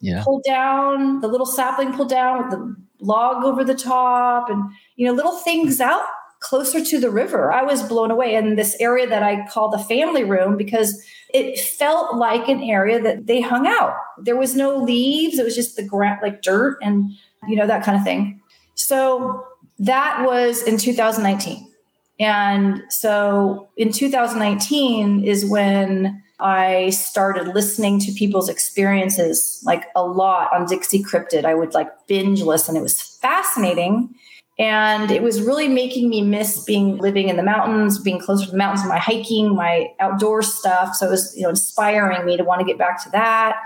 [0.00, 0.22] yeah.
[0.24, 5.06] pulled down, the little sapling pulled down with the log over the top, and you
[5.06, 5.84] know, little things mm.
[5.84, 6.04] out
[6.40, 7.50] closer to the river.
[7.52, 11.58] I was blown away in this area that I call the family room because it
[11.58, 13.94] felt like an area that they hung out.
[14.18, 17.10] There was no leaves, it was just the ground like dirt and
[17.48, 18.40] you know that kind of thing.
[18.74, 19.46] So
[19.78, 21.73] that was in 2019.
[22.18, 30.52] And so in 2019 is when I started listening to people's experiences like a lot
[30.52, 31.44] on Dixie Cryptid.
[31.44, 32.76] I would like binge listen.
[32.76, 34.14] It was fascinating.
[34.58, 38.50] And it was really making me miss being living in the mountains, being closer to
[38.52, 40.94] the mountains, my hiking, my outdoor stuff.
[40.94, 43.56] So it was, you know, inspiring me to want to get back to that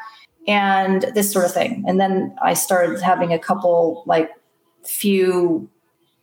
[0.47, 1.85] and this sort of thing.
[1.87, 4.31] And then I started having a couple like
[4.85, 5.69] few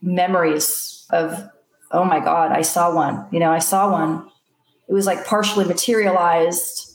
[0.02, 1.48] memories of
[1.92, 3.26] oh my God, I saw one.
[3.30, 4.28] You know, I saw one.
[4.88, 6.92] It was like partially materialized.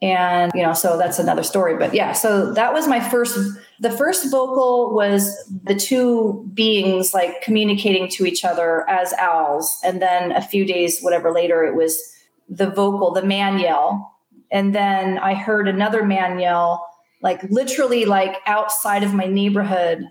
[0.00, 1.76] And, you know, so that's another story.
[1.76, 3.36] But yeah, so that was my first,
[3.80, 5.34] the first vocal was
[5.64, 9.76] the two beings like communicating to each other as owls.
[9.84, 12.00] And then a few days, whatever later, it was
[12.48, 14.14] the vocal, the man yell.
[14.50, 16.86] And then I heard another man yell,
[17.20, 20.04] like literally like outside of my neighborhood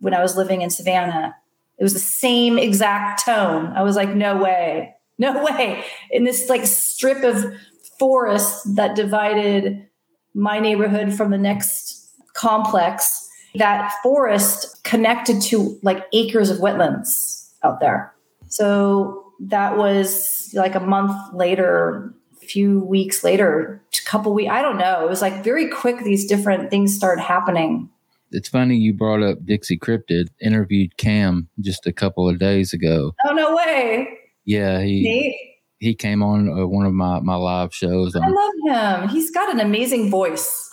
[0.00, 1.34] when I was living in Savannah.
[1.80, 3.72] It was the same exact tone.
[3.74, 5.82] I was like, no way, no way.
[6.10, 7.54] In this like strip of
[7.98, 9.88] forest that divided
[10.34, 17.80] my neighborhood from the next complex, that forest connected to like acres of wetlands out
[17.80, 18.14] there.
[18.48, 24.60] So that was like a month later, a few weeks later, a couple weeks, I
[24.60, 25.04] don't know.
[25.04, 27.88] It was like very quick, these different things started happening.
[28.32, 30.28] It's funny you brought up Dixie Cryptid.
[30.40, 33.12] Interviewed Cam just a couple of days ago.
[33.26, 34.08] Oh, no way.
[34.44, 35.36] Yeah, he Nate?
[35.78, 38.14] he came on uh, one of my my live shows.
[38.14, 39.08] I love him.
[39.08, 40.70] He's got an amazing voice.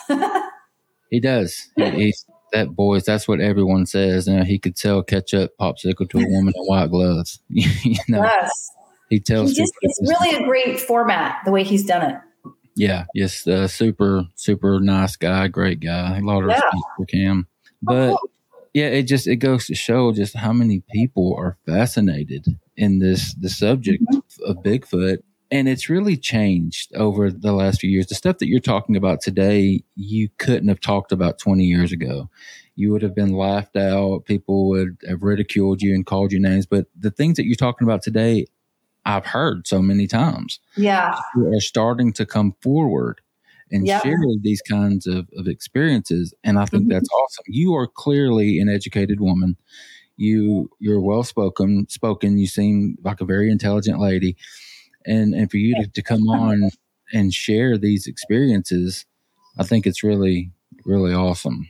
[1.10, 1.70] he does.
[1.76, 3.06] He, he's that voice.
[3.06, 4.28] That's what everyone says.
[4.28, 7.40] You know, he could sell ketchup popsicle to a woman in white gloves.
[7.50, 8.70] you know, yes.
[9.10, 12.18] he tells He just, it's really a great format, the way he's done it.
[12.78, 16.18] Yeah, yes, uh, super, super nice guy, great guy.
[16.20, 16.56] A lot of Yeah.
[16.56, 17.48] respect for Cam,
[17.82, 18.16] but
[18.74, 23.34] yeah, it just it goes to show just how many people are fascinated in this
[23.34, 24.04] the subject
[24.46, 28.08] of Bigfoot, and it's really changed over the last few years.
[28.08, 32.30] The stuff that you're talking about today, you couldn't have talked about 20 years ago.
[32.76, 34.26] You would have been laughed out.
[34.26, 36.68] People would have ridiculed you and called you names.
[36.68, 38.46] But the things that you're talking about today,
[39.08, 41.20] I've heard so many times Yeah.
[41.34, 43.22] who are starting to come forward
[43.72, 44.04] and Yep.
[44.04, 46.34] share these kinds of, of experiences.
[46.44, 46.92] And I think Mm-hmm.
[46.92, 47.46] that's awesome.
[47.48, 49.58] You are clearly an educated woman.
[50.18, 52.38] You you're well spoken spoken.
[52.38, 54.36] You seem like a very intelligent lady.
[55.06, 56.70] And and for you to, to come on
[57.14, 59.06] and share these experiences,
[59.60, 60.52] I think it's really,
[60.86, 61.70] really awesome.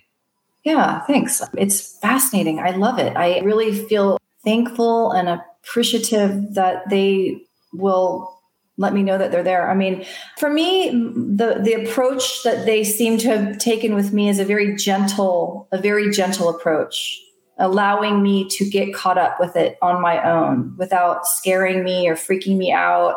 [0.63, 1.41] Yeah, thanks.
[1.58, 2.60] It's fascinating.
[2.60, 3.15] I love it.
[3.15, 7.41] I really feel thankful and appreciative that they
[7.73, 8.34] will
[8.77, 9.69] let me know that they're there.
[9.69, 10.06] I mean,
[10.38, 14.45] for me, the the approach that they seem to have taken with me is a
[14.45, 17.19] very gentle, a very gentle approach,
[17.58, 22.15] allowing me to get caught up with it on my own without scaring me or
[22.15, 23.15] freaking me out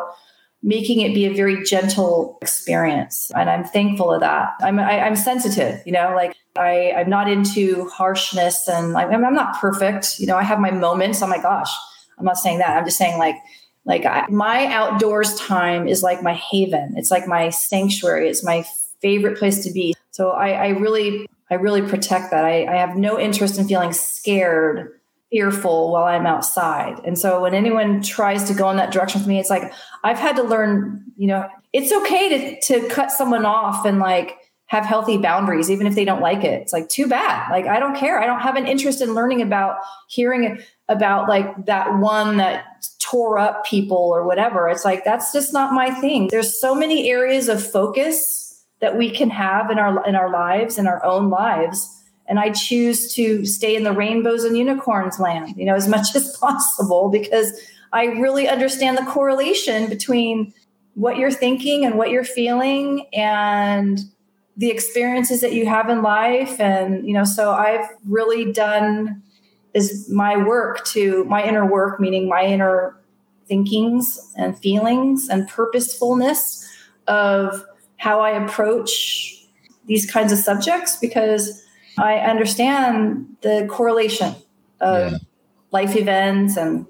[0.63, 3.31] making it be a very gentle experience.
[3.33, 4.53] And i'm thankful of that.
[4.61, 9.33] I'm I, i'm sensitive you know like i i'm not into harshness and I'm, I'm
[9.33, 10.19] not perfect.
[10.19, 11.19] You know i have my moments.
[11.23, 11.71] Oh my gosh
[12.21, 12.77] i'm not saying that.
[12.77, 13.35] I'm just saying like
[13.83, 16.93] like I, my outdoors time is like my haven.
[16.97, 18.29] It's like my sanctuary.
[18.29, 18.63] It's my
[19.01, 19.95] favorite place to be.
[20.11, 22.45] So i i really i really protect that.
[22.45, 24.99] I, I have no interest in feeling scared
[25.31, 26.99] fearful while I'm outside.
[27.05, 29.71] And so when anyone tries to go in that direction with me, it's like
[30.03, 34.37] I've had to learn, you know, it's okay to to cut someone off and like
[34.71, 36.61] have healthy boundaries even if they don't like it.
[36.61, 37.51] It's like too bad.
[37.51, 38.21] Like I don't care.
[38.21, 39.75] I don't have an interest in learning about
[40.07, 42.63] hearing about like that one that
[42.99, 44.69] tore up people or whatever.
[44.69, 46.29] It's like that's just not my thing.
[46.31, 50.77] There's so many areas of focus that we can have in our in our lives
[50.77, 55.57] in our own lives and I choose to stay in the rainbows and unicorns land,
[55.57, 57.59] you know, as much as possible because
[57.91, 60.53] I really understand the correlation between
[60.93, 63.99] what you're thinking and what you're feeling and
[64.57, 69.23] the experiences that you have in life and you know so I've really done
[69.73, 72.97] is my work to my inner work meaning my inner
[73.47, 76.67] thinkings and feelings and purposefulness
[77.07, 77.63] of
[77.97, 79.45] how I approach
[79.85, 81.63] these kinds of subjects because
[81.97, 84.35] I understand the correlation
[84.79, 85.17] of Yeah.
[85.71, 86.85] life events and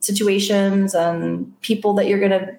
[0.00, 2.56] situations and people that you're going to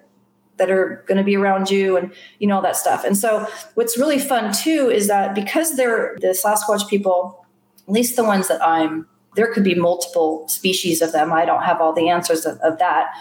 [0.56, 3.04] that are going to be around you and you know all that stuff.
[3.04, 7.44] And so what's really fun too is that because they're the Sasquatch people,
[7.86, 11.32] at least the ones that I'm there could be multiple species of them.
[11.32, 13.12] I don't have all the answers of, of that.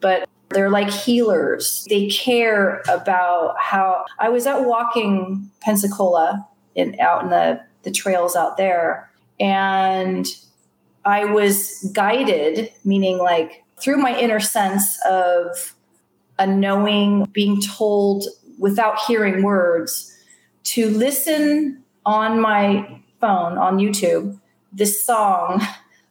[0.00, 1.86] But they're like healers.
[1.88, 8.34] They care about how I was out walking Pensacola in out in the the trails
[8.34, 10.26] out there and
[11.04, 15.73] I was guided, meaning like through my inner sense of
[16.38, 18.26] a knowing, being told
[18.58, 20.10] without hearing words,
[20.64, 24.38] to listen on my phone on YouTube
[24.72, 25.62] this song,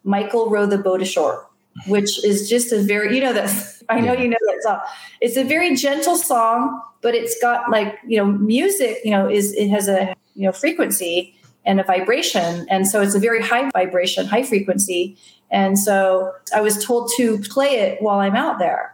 [0.03, 1.47] Michael Row the Boat Ashore,
[1.87, 3.49] which is just a very, you know, that
[3.89, 4.79] I know you know that song.
[5.21, 9.53] It's a very gentle song, but it's got like, you know, music, you know, is
[9.53, 12.65] it has a, you know, frequency and a vibration.
[12.69, 15.17] And so it's a very high vibration, high frequency.
[15.51, 18.92] And so I was told to play it while I'm out there.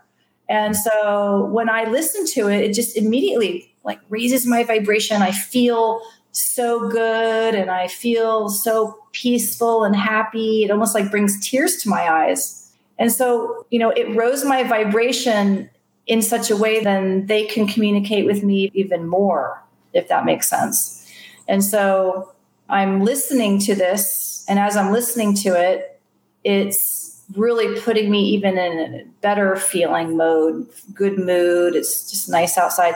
[0.50, 5.22] And so when I listen to it, it just immediately like raises my vibration.
[5.22, 10.64] I feel so good and I feel so peaceful and happy.
[10.64, 12.72] It almost like brings tears to my eyes.
[12.97, 15.70] And so, you know, it rose my vibration
[16.08, 20.50] in such a way then they can communicate with me even more, if that makes
[20.50, 21.08] sense.
[21.47, 22.32] And so
[22.68, 24.43] I'm listening to this.
[24.50, 26.02] And as I'm listening to it,
[26.43, 26.99] it's
[27.36, 31.75] really putting me even in a better feeling mode, good mood.
[31.75, 32.95] It's just nice outside.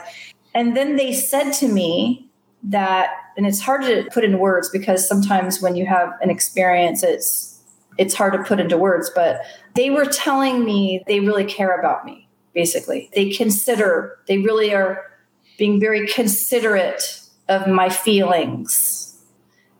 [0.55, 2.29] And then they said to me
[2.63, 7.03] that, and it's hard to put in words because sometimes when you have an experience,
[7.03, 7.53] it's
[7.97, 9.41] it's hard to put into words, but
[9.75, 13.09] they were telling me they really care about me, basically.
[13.13, 15.03] They consider, they really are
[15.57, 19.21] being very considerate of my feelings.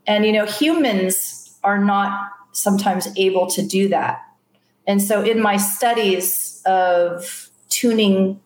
[0.06, 4.22] And, you know, humans are not sometimes able to do that.
[4.88, 8.40] And so in my studies of tuning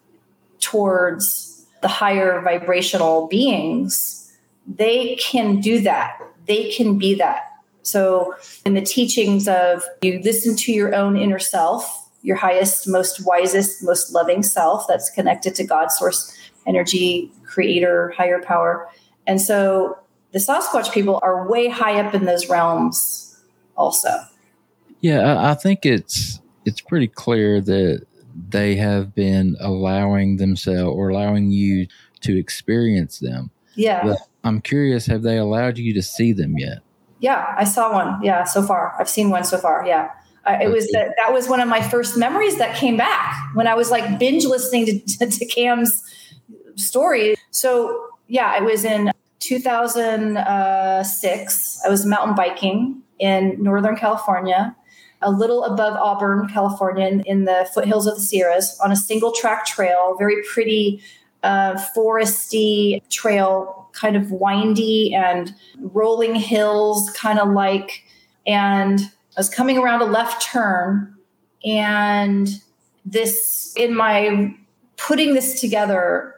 [0.60, 4.34] towards the higher vibrational beings,
[4.68, 6.20] they can do that.
[6.46, 7.44] They can be that.
[7.82, 8.36] So
[8.66, 13.84] in the teachings of you listen to your own inner self, your highest, most wisest,
[13.84, 18.90] most loving self that's connected to God, source, energy, creator, higher power.
[19.26, 19.98] And so
[20.34, 23.40] the Sasquatch people are way high up in those realms
[23.78, 24.20] also.
[25.02, 28.06] Yeah, I, think it's it's pretty clear that
[28.50, 31.88] they have been allowing themselves or allowing you
[32.22, 33.52] to experience them.
[33.76, 34.04] Yeah.
[34.04, 36.80] But I'm curious, have they allowed you to see them yet?
[37.20, 38.20] Yeah, I saw one.
[38.24, 38.96] Yeah, so far.
[39.00, 39.86] I've seen one so far.
[39.86, 40.10] Yeah.
[40.46, 43.68] I, it was that that was one of my first memories that came back when
[43.68, 46.02] I was like binge listening to, to, to Cam's
[46.76, 47.36] story.
[47.52, 50.38] So yeah, it was in 2006.
[50.38, 54.76] Uh, I was mountain biking in Northern California,
[55.22, 59.32] a little above Auburn, California, in, in the foothills of the Sierras on a single
[59.32, 61.02] track trail, very pretty,
[61.44, 68.04] uh, foresty trail, kind of windy and rolling hills, kind of like.
[68.46, 69.00] And
[69.36, 71.16] I was coming around a left turn,
[71.66, 72.50] and
[73.06, 74.56] this, in my
[74.98, 76.34] putting this together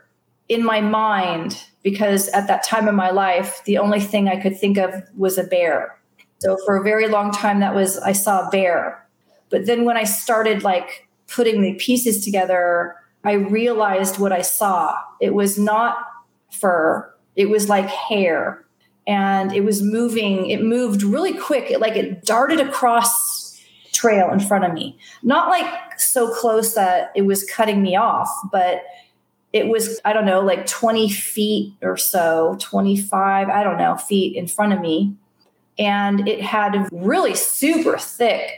[0.47, 4.57] in my mind, because at that time in my life, the only thing I could
[4.57, 5.98] think of was a bear.
[6.39, 9.05] So for a very long time, that was, I saw a bear.
[9.49, 14.95] But then when I started like putting the pieces together, I realized what I saw.
[15.19, 15.97] It was not
[16.51, 18.65] fur, it was like hair.
[19.07, 21.71] And it was moving, it moved really quick.
[21.71, 23.59] It like it darted across
[23.91, 24.97] trail in front of me.
[25.23, 28.83] Not like so close that it was cutting me off, but
[29.51, 34.35] it was, I don't know, like 20 feet or so, 25, I don't know, feet
[34.35, 35.15] in front of me.
[35.79, 38.51] And it had really super thick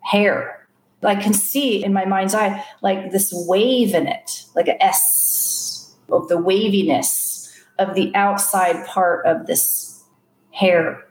[0.00, 0.68] hair.
[1.02, 5.96] I can see in my mind's eye, like this wave in it, like an S
[6.10, 10.04] of the waviness of the outside part of this
[10.52, 11.04] hair.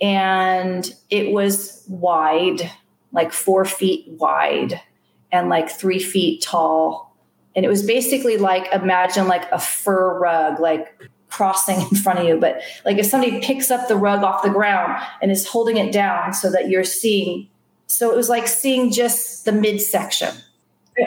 [0.00, 2.70] And it was wide,
[3.10, 4.80] like four feet wide
[5.32, 7.14] and like three feet tall
[7.56, 10.96] and it was basically like imagine like a fur rug like
[11.34, 14.50] crossing in front of you but like if somebody picks up the rug off the
[14.50, 17.48] ground and is holding it down so that you're seeing
[17.86, 20.32] so it was like seeing just the midsection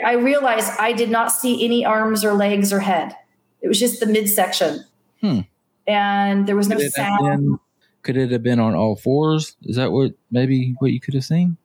[0.04, 3.16] i realized i did not see any arms or legs or head
[3.62, 4.84] it was just the midsection
[5.22, 5.40] Hmm.
[5.86, 7.58] and there was no Could sound been,
[8.02, 9.56] could it have been on all fours?
[9.62, 11.56] Is that what maybe what you could have seen?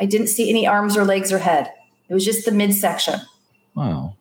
[0.00, 1.70] i didn't see any arms or legs or head
[2.08, 3.20] it was just the midsection
[3.74, 4.14] Wow,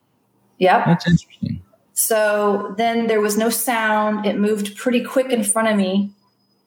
[0.58, 1.61] yep that's interesting.
[2.02, 4.26] So then there was no sound.
[4.26, 6.12] It moved pretty quick in front of me,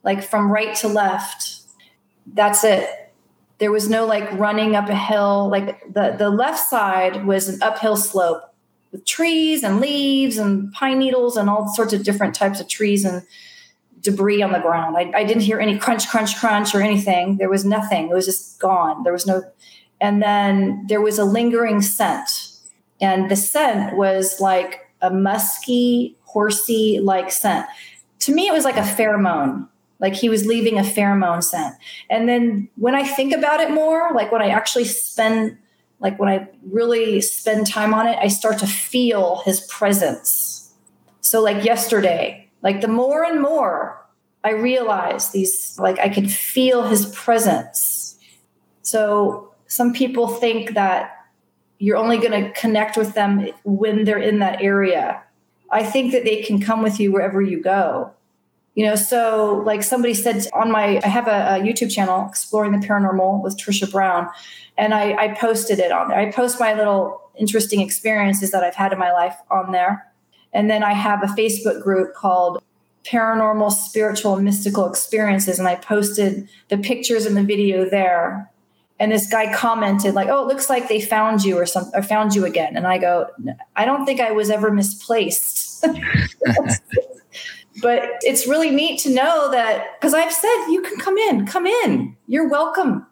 [0.04, 1.62] like from right to left.
[2.24, 2.88] That's it.
[3.58, 5.48] There was no like running up a hill.
[5.50, 8.42] Like the, the left side was an uphill slope
[8.92, 13.04] with trees and leaves and pine needles and all sorts of different types of trees
[13.04, 13.26] and
[14.02, 14.96] debris on the ground.
[14.96, 17.38] I, I didn't hear any crunch, crunch, crunch or anything.
[17.38, 18.08] There was nothing.
[18.08, 19.02] It was just gone.
[19.02, 19.42] There was no,
[20.00, 22.52] and then there was a lingering scent.
[23.00, 27.66] And the scent was like a musky, horsey like scent.
[28.20, 29.68] To me, it was like a pheromone,
[30.00, 31.74] like he was leaving a pheromone scent.
[32.08, 35.58] And then when I think about it more, like when I actually spend,
[36.00, 40.72] like when I really spend time on it, I start to feel his presence.
[41.20, 44.04] So, like yesterday, like the more and more
[44.42, 48.18] I realize these, like I can feel his presence.
[48.82, 51.23] So, some people think that
[51.78, 55.22] you're only going to connect with them when they're in that area.
[55.70, 58.12] I think that they can come with you wherever you go.
[58.74, 62.72] You know, so like somebody said on my, I have a, a YouTube channel, Exploring
[62.72, 64.28] the Paranormal with Tricia Brown,
[64.76, 66.18] and I, I posted it on there.
[66.18, 70.06] I post my little interesting experiences that I've had in my life on there.
[70.52, 72.62] And then I have a Facebook group called
[73.04, 75.58] Paranormal Spiritual Mystical Experiences.
[75.58, 78.50] And I posted the pictures and the video there.
[79.00, 82.02] And this guy commented, like, oh, it looks like they found you or something, or
[82.02, 82.76] found you again.
[82.76, 83.26] And I go,
[83.74, 85.84] I don't think I was ever misplaced.
[87.82, 91.66] but it's really neat to know that because I've said, you can come in, come
[91.66, 93.04] in, you're welcome.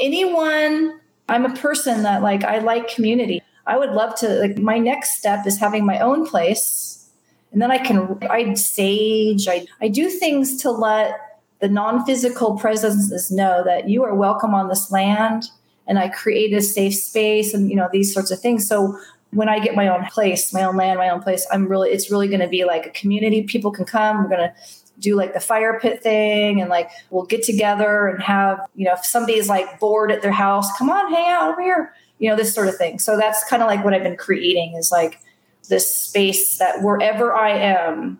[0.00, 0.98] Anyone,
[1.28, 3.42] I'm a person that like, I like community.
[3.66, 7.06] I would love to, like, my next step is having my own place.
[7.52, 11.27] And then I can, I sage, I, I do things to let
[11.60, 15.50] the non physical presences know that you are welcome on this land.
[15.86, 18.68] And I create a safe space and, you know, these sorts of things.
[18.68, 18.98] So
[19.30, 22.10] when I get my own place, my own land, my own place, I'm really, it's
[22.10, 23.42] really going to be like a community.
[23.42, 24.22] People can come.
[24.22, 24.54] We're going to
[24.98, 28.92] do like the fire pit thing and like we'll get together and have, you know,
[28.92, 32.36] if somebody's like bored at their house, come on, hang out over here, you know,
[32.36, 32.98] this sort of thing.
[32.98, 35.20] So that's kind of like what I've been creating is like
[35.68, 38.18] this space that wherever I am,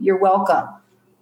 [0.00, 0.68] you're welcome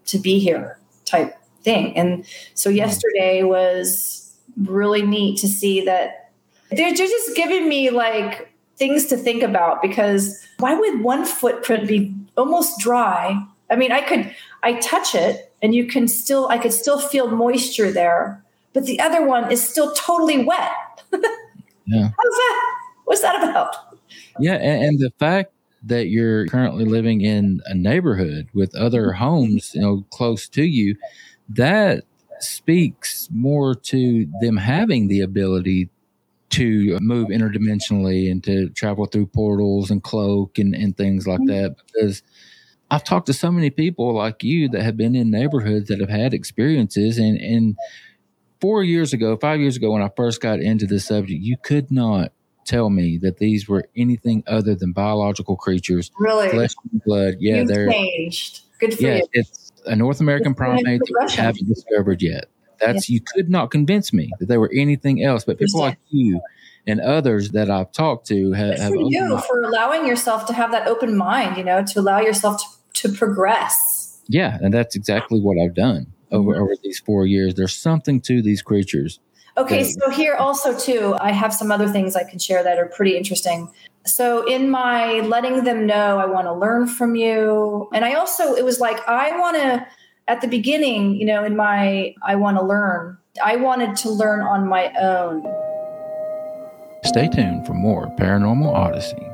[0.06, 1.96] to be here type thing.
[1.96, 6.30] And so yesterday was really neat to see that
[6.70, 12.14] they're just giving me like things to think about because why would one footprint be
[12.36, 13.44] almost dry?
[13.70, 17.28] I mean, I could I touch it and you can still I could still feel
[17.28, 18.42] moisture there,
[18.72, 20.70] but the other one is still totally wet.
[21.86, 22.08] yeah.
[22.08, 22.74] How's that?
[23.04, 23.76] What's that about?
[24.38, 25.52] Yeah, and, and the fact
[25.86, 29.18] that you're currently living in a neighborhood with other mm-hmm.
[29.18, 30.96] homes, you know, close to you,
[31.50, 32.04] that
[32.40, 35.88] speaks more to them having the ability
[36.50, 41.74] to move interdimensionally and to travel through portals and cloak and, and things like that
[41.86, 42.22] because
[42.90, 46.10] I've talked to so many people like you that have been in neighborhoods that have
[46.10, 47.76] had experiences and and
[48.60, 51.90] four years ago, five years ago when I first got into this subject, you could
[51.90, 52.32] not
[52.64, 56.10] tell me that these were anything other than biological creatures.
[56.18, 56.48] Really?
[56.48, 57.34] Flesh and blood.
[57.40, 58.62] Yeah, You've they're changed.
[58.80, 59.28] Good for yeah, you.
[59.32, 62.46] it's a North American primate that we haven't discovered yet.
[62.80, 65.44] That's you could not convince me that they were anything else.
[65.44, 66.40] But people like you
[66.86, 70.52] and others that I've talked to have, have for you opened- for allowing yourself to
[70.52, 72.60] have that open mind, you know, to allow yourself
[72.92, 74.20] to, to progress.
[74.28, 76.62] yeah, and that's exactly what I've done over Mm-hmm.
[76.62, 77.54] over these four years.
[77.54, 79.20] There's something to these creatures.
[79.56, 82.86] Okay, so here also too, I have some other things I can share that are
[82.86, 83.70] pretty interesting.
[84.04, 88.54] So in my letting them know I want to learn from you, and I also
[88.54, 89.86] it was like I want to
[90.26, 93.16] at the beginning, you know, in my I want to learn.
[93.42, 95.42] I wanted to learn on my own.
[97.04, 99.33] Stay tuned for more Paranormal Odyssey.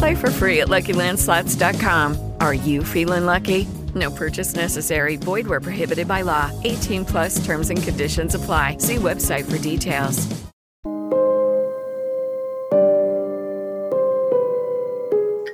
[0.00, 2.32] Play for free at LuckyLandSlots.com.
[2.40, 3.68] Are you feeling lucky?
[3.94, 5.16] No purchase necessary.
[5.16, 6.50] Void where prohibited by law.
[6.64, 8.78] 18 plus terms and conditions apply.
[8.78, 10.26] See website for details.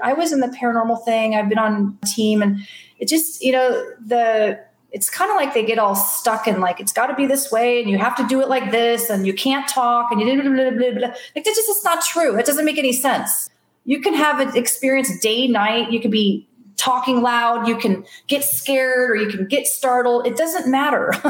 [0.01, 1.35] I was in the paranormal thing.
[1.35, 2.61] I've been on team and
[3.01, 4.61] it just, you know, the
[4.93, 7.51] it's kind of like they get all stuck in like it's got to be this
[7.51, 10.41] way and you have to do it like this and you can't talk and you
[10.41, 12.39] blah, blah, blah, blah, like that's just it's not true.
[12.39, 13.51] It doesn't make any sense.
[13.87, 15.91] You can have an experience day night.
[15.91, 17.67] You could be talking loud.
[17.67, 20.27] You can get scared or you can get startled.
[20.27, 21.13] It doesn't matter.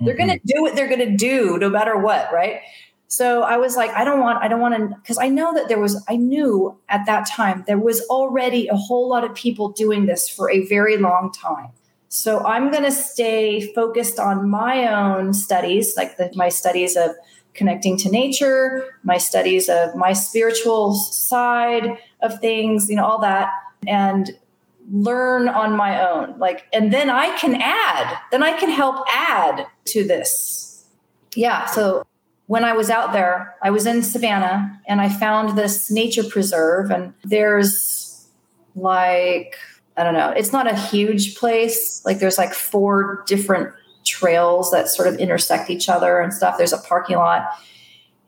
[0.00, 0.56] they're going to mm-hmm.
[0.56, 2.60] do what they're going to do no matter what, right?
[3.06, 5.68] So I was like, I don't want, I don't want to, because I know that
[5.68, 9.70] there was, I knew at that time there was already a whole lot of people
[9.70, 11.70] doing this for a very long time.
[12.10, 17.12] So I'm going to stay focused on my own studies, like the, my studies of
[17.54, 23.50] connecting to nature, my studies of my spiritual side of things, you know, all that,
[23.86, 24.30] and
[24.90, 26.38] learn on my own.
[26.38, 30.86] Like, and then I can add, then I can help add to this.
[31.34, 31.66] Yeah.
[31.66, 32.06] So
[32.46, 36.90] when I was out there, I was in Savannah and I found this nature preserve,
[36.90, 38.26] and there's
[38.74, 39.56] like,
[39.96, 42.02] I don't know, it's not a huge place.
[42.04, 43.74] Like, there's like four different
[44.08, 46.56] trails that sort of intersect each other and stuff.
[46.56, 47.44] There's a parking lot.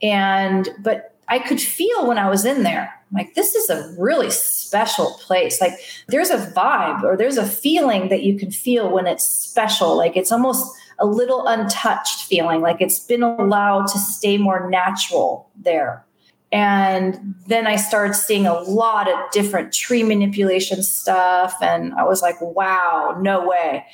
[0.01, 4.29] And, but I could feel when I was in there, like, this is a really
[4.29, 5.59] special place.
[5.59, 5.73] Like,
[6.07, 9.97] there's a vibe or there's a feeling that you can feel when it's special.
[9.97, 10.65] Like, it's almost
[10.99, 16.05] a little untouched feeling, like it's been allowed to stay more natural there.
[16.51, 21.55] And then I started seeing a lot of different tree manipulation stuff.
[21.61, 23.85] And I was like, wow, no way.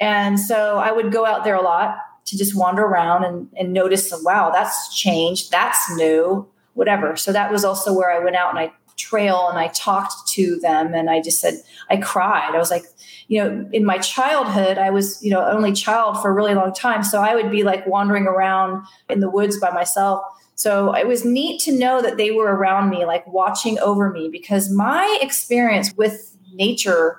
[0.00, 3.72] And so I would go out there a lot to just wander around and, and
[3.72, 5.50] notice, wow, that's changed.
[5.50, 7.16] That's new, whatever.
[7.16, 10.58] So that was also where I went out and I trail and I talked to
[10.60, 11.54] them and I just said,
[11.88, 12.54] I cried.
[12.54, 12.84] I was like,
[13.28, 16.72] you know, in my childhood, I was, you know, only child for a really long
[16.72, 17.02] time.
[17.02, 20.22] So I would be like wandering around in the woods by myself.
[20.54, 24.28] So it was neat to know that they were around me, like watching over me,
[24.30, 27.18] because my experience with nature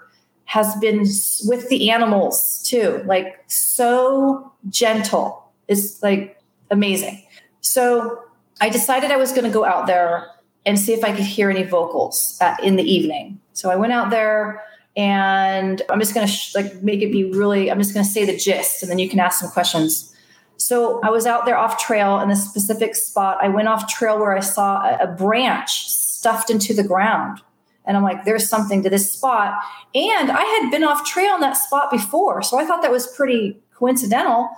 [0.51, 1.05] has been
[1.45, 5.49] with the animals too, like so gentle.
[5.69, 6.37] It's like
[6.69, 7.23] amazing.
[7.61, 8.21] So
[8.59, 10.29] I decided I was going to go out there
[10.65, 13.39] and see if I could hear any vocals in the evening.
[13.53, 14.61] So I went out there
[14.97, 18.11] and I'm just going to sh- like make it be really I'm just going to
[18.11, 20.13] say the gist and then you can ask some questions.
[20.57, 23.37] So I was out there off trail in a specific spot.
[23.41, 27.39] I went off trail where I saw a, a branch stuffed into the ground.
[27.85, 29.59] And I'm like, there's something to this spot.
[29.95, 32.41] And I had been off trail in that spot before.
[32.41, 34.49] So I thought that was pretty coincidental.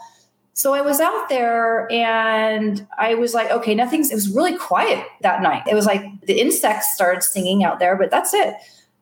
[0.54, 5.06] So I was out there and I was like, okay, nothing's, it was really quiet
[5.22, 5.64] that night.
[5.68, 8.54] It was like the insects started singing out there, but that's it.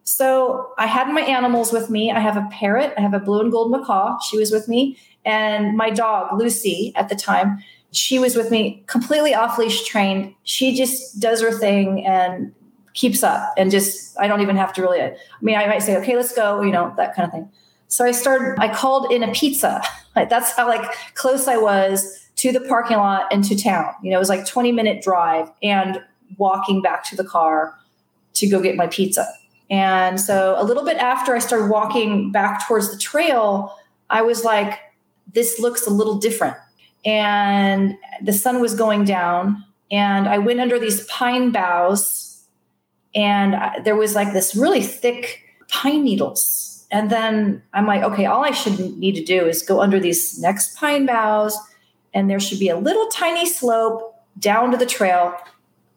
[0.03, 2.11] So I had my animals with me.
[2.11, 4.17] I have a parrot, I have a blue and gold macaw.
[4.19, 4.97] She was with me.
[5.25, 7.59] And my dog, Lucy, at the time,
[7.91, 10.33] she was with me, completely off leash trained.
[10.43, 12.53] She just does her thing and
[12.93, 15.97] keeps up and just, I don't even have to really, I mean, I might say,
[15.97, 17.49] okay, let's go, you know, that kind of thing.
[17.87, 19.81] So I started, I called in a pizza.
[20.15, 23.93] That's how like close I was to the parking lot and to town.
[24.01, 26.01] You know, it was like 20 minute drive and
[26.37, 27.75] walking back to the car
[28.33, 29.27] to go get my pizza.
[29.69, 33.75] And so a little bit after I started walking back towards the trail,
[34.09, 34.79] I was like,
[35.33, 36.57] this looks a little different.
[37.05, 42.30] And the sun was going down and I went under these pine boughs
[43.13, 48.43] and there was like this really thick pine needles and then I'm like, okay, all
[48.43, 51.57] I should need to do is go under these next pine boughs,
[52.13, 55.33] and there should be a little tiny slope down to the trail.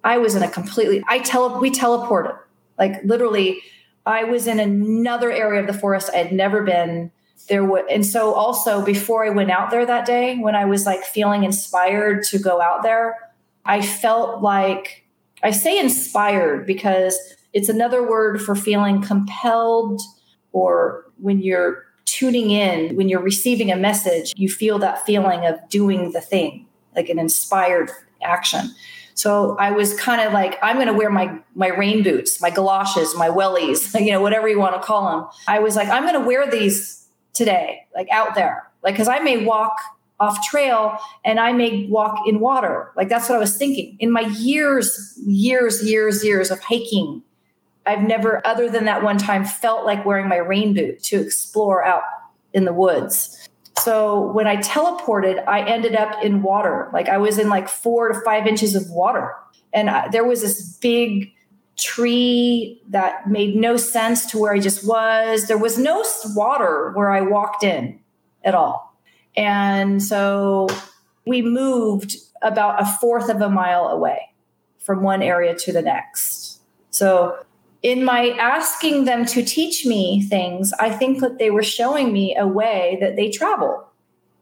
[0.05, 2.39] I was in a completely, I tele, we teleported.
[2.79, 3.61] Like literally,
[4.07, 7.11] I was in another area of the forest I had never been.
[7.49, 10.87] There would, and so also before I went out there that day, when I was
[10.87, 13.19] like feeling inspired to go out there,
[13.65, 15.04] I felt like
[15.45, 17.19] I say inspired because
[17.53, 20.01] it's another word for feeling compelled
[20.53, 25.57] or when you're tuning in, when you're receiving a message, you feel that feeling of
[25.69, 26.67] doing the thing,
[26.97, 27.91] like an inspired
[28.23, 28.75] action.
[29.15, 32.51] So I was kind of like, I'm going to wear my my rain boots, my
[32.51, 35.29] galoshes, my wellies, you know, whatever you want to call them.
[35.47, 39.19] I was like, I'm going to wear these today, like out there, like because I
[39.21, 39.77] may walk
[40.21, 42.93] off trail and I may walk in water.
[42.97, 43.97] Like that's what I was thinking.
[43.99, 47.23] In my years, years, years, years of hiking
[47.87, 51.85] I've never, other than that one time, felt like wearing my rain boot to explore
[51.85, 52.03] out
[52.53, 53.49] in the woods.
[53.79, 56.91] So when I teleported, I ended up in water.
[56.93, 59.35] Like I was in like four to five inches of water.
[59.73, 61.33] And I, there was this big
[61.77, 65.49] tree that made no sense to where I just was.
[65.49, 66.05] There was no
[66.35, 67.99] water where I walked in
[68.45, 68.94] at all.
[69.37, 70.69] And so
[71.27, 74.35] we moved about a fourth of a mile away
[74.79, 76.61] from one area to the next.
[76.91, 77.39] So
[77.83, 82.37] in my asking them to teach me things, I think that they were showing me
[82.37, 83.89] a way that they travel.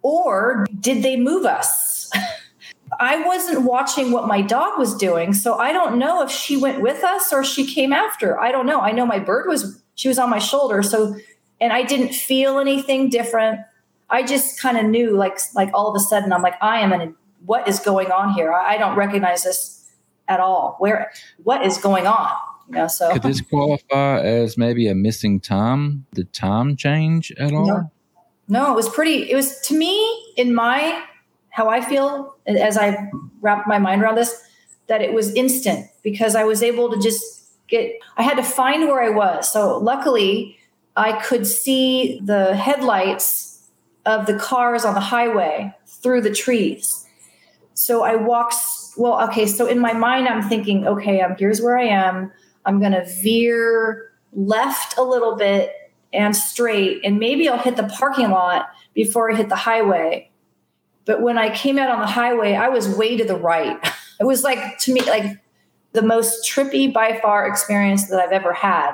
[0.02, 2.10] Or did they move us?
[3.00, 6.82] I wasn't watching what my dog was doing, so I don't know if she went
[6.82, 8.38] with us or she came after.
[8.38, 8.80] I don't know.
[8.80, 11.16] I know my bird was she was on my shoulder, so
[11.60, 13.60] and I didn't feel anything different.
[14.12, 16.92] I just kind of knew like like all of a sudden I'm like I am
[16.92, 17.12] in a,
[17.46, 18.52] what is going on here?
[18.52, 19.90] I, I don't recognize this
[20.28, 20.76] at all.
[20.78, 21.10] Where
[21.42, 22.30] what is going on?
[22.68, 26.06] You know, so could this qualify as maybe a missing time?
[26.12, 27.66] Did time change at all?
[27.66, 27.90] No,
[28.48, 29.30] No, it was pretty.
[29.30, 31.02] It was to me in my
[31.48, 33.10] how I feel as I
[33.40, 34.42] wrapped my mind around this
[34.88, 37.92] that it was instant because I was able to just get.
[38.18, 39.50] I had to find where I was.
[39.50, 40.58] So luckily,
[40.96, 43.51] I could see the headlights
[44.04, 47.06] of the cars on the highway through the trees.
[47.74, 48.54] So I walked.
[48.96, 49.46] Well, okay.
[49.46, 52.32] So in my mind, I'm thinking, okay, I'm here's where I am.
[52.64, 55.72] I'm going to veer left a little bit
[56.12, 60.30] and straight, and maybe I'll hit the parking lot before I hit the highway.
[61.04, 63.78] But when I came out on the highway, I was way to the right.
[64.20, 65.36] It was like, to me, like
[65.92, 68.92] the most trippy by far experience that I've ever had.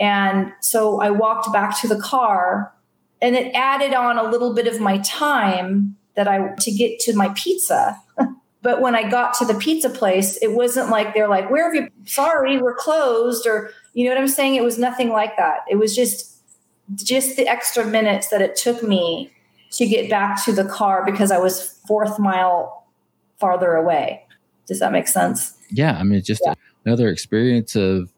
[0.00, 2.72] And so I walked back to the car
[3.24, 7.16] and it added on a little bit of my time that I to get to
[7.16, 7.98] my pizza.
[8.62, 11.74] but when I got to the pizza place, it wasn't like they're like, "Where have
[11.74, 11.88] you?
[12.04, 14.56] Sorry, we're closed," or you know what I'm saying.
[14.56, 15.60] It was nothing like that.
[15.70, 16.36] It was just
[16.96, 19.32] just the extra minutes that it took me
[19.72, 22.86] to get back to the car because I was fourth mile
[23.40, 24.22] farther away.
[24.66, 25.56] Does that make sense?
[25.70, 26.54] Yeah, I mean, it's just Yeah.
[26.84, 28.12] another experience of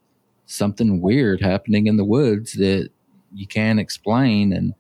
[0.47, 2.91] something weird happening in the woods that
[3.33, 4.75] you can't explain, and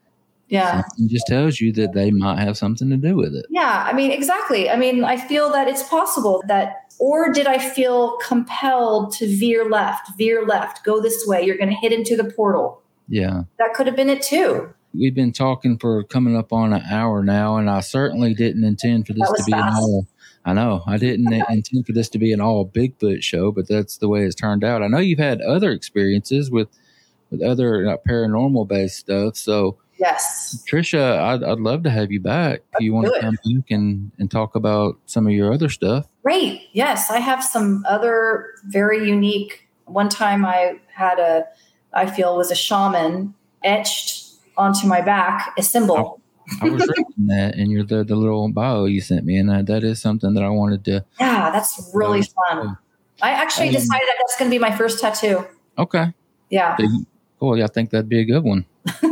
[0.49, 0.83] Yeah.
[0.83, 3.47] something just tells you that they might have something to do with it.
[3.51, 4.71] Yeah, I mean, exactly.
[4.71, 9.69] I mean, I feel that it's possible that, or did I feel compelled to veer
[9.69, 11.45] left, veer left, go this way?
[11.45, 12.81] You're going to hit into the portal.
[13.09, 13.43] Yeah.
[13.59, 14.73] That could have been it too.
[14.95, 19.07] We've been talking for coming up on an hour now, and I certainly didn't intend
[19.07, 20.07] for this to be an all.
[20.45, 23.99] I know I didn't intend for this to be an all Bigfoot show, but that's
[23.99, 24.83] the way it's turned out.
[24.83, 26.69] I know you've had other experiences with
[27.31, 29.37] with other uh, paranormal based stuff.
[29.37, 30.63] So, Yes.
[30.71, 32.61] Tricia, I'd, I'd love to have you back.
[32.75, 36.07] If you want to come back and and talk about some of your other stuff.
[36.23, 36.69] Great.
[36.73, 39.67] Yes, I have some other very unique.
[39.87, 41.45] One time I had a,
[41.95, 43.35] I feel was a shaman
[43.65, 46.21] etched onto my back a symbol.
[46.61, 49.67] I was reading that, and you're the the little bio you sent me, and that,
[49.67, 51.05] that is something that I wanted to.
[51.19, 52.77] Yeah, that's really fun.
[53.23, 55.47] I actually Um, decided that that's going to be my first tattoo.
[55.79, 56.13] Okay.
[56.51, 56.77] Yeah.
[57.41, 57.57] Cool.
[57.59, 58.67] Yeah, I think that'd be a good one.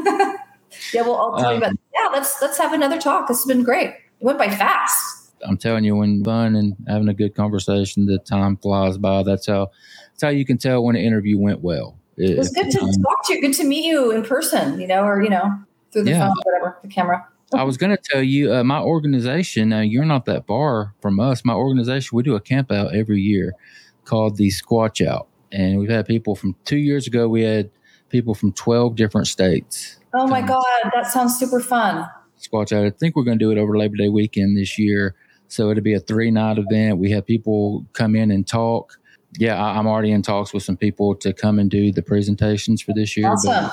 [0.95, 1.77] Yeah, well, I'll tell you Um, about.
[1.95, 3.29] Yeah, let's let's have another talk.
[3.29, 3.89] This has been great.
[3.89, 5.33] It went by fast.
[5.47, 9.23] I'm telling you, when fun and having a good conversation, the time flies by.
[9.23, 9.71] That's how
[10.13, 11.99] that's how you can tell when an interview went well.
[12.17, 13.41] It was good to time- talk to you.
[13.41, 14.81] Good to meet you in person.
[14.81, 15.59] You know, or you know,
[15.93, 16.29] through the Yeah.
[16.29, 17.27] phone, whatever, the camera.
[17.53, 19.69] I was going to tell you, uh, my organization.
[19.69, 21.45] Now you're not that far from us.
[21.45, 23.53] My organization, we do a camp out every year
[24.05, 27.29] called the Squatch Out, and we've had people from two years ago.
[27.29, 27.71] We had
[28.09, 29.99] people from 12 different states.
[30.15, 32.07] Oh my god, that sounds super fun.
[32.41, 32.85] Squatch Out.
[32.87, 35.15] I think we're going to do it over Labor Day weekend this year.
[35.49, 36.99] So it'll be a three night event.
[36.99, 38.99] We have people come in and talk.
[39.39, 42.81] Yeah, I, I'm already in talks with some people to come and do the presentations
[42.83, 43.31] for this year.
[43.31, 43.71] Awesome.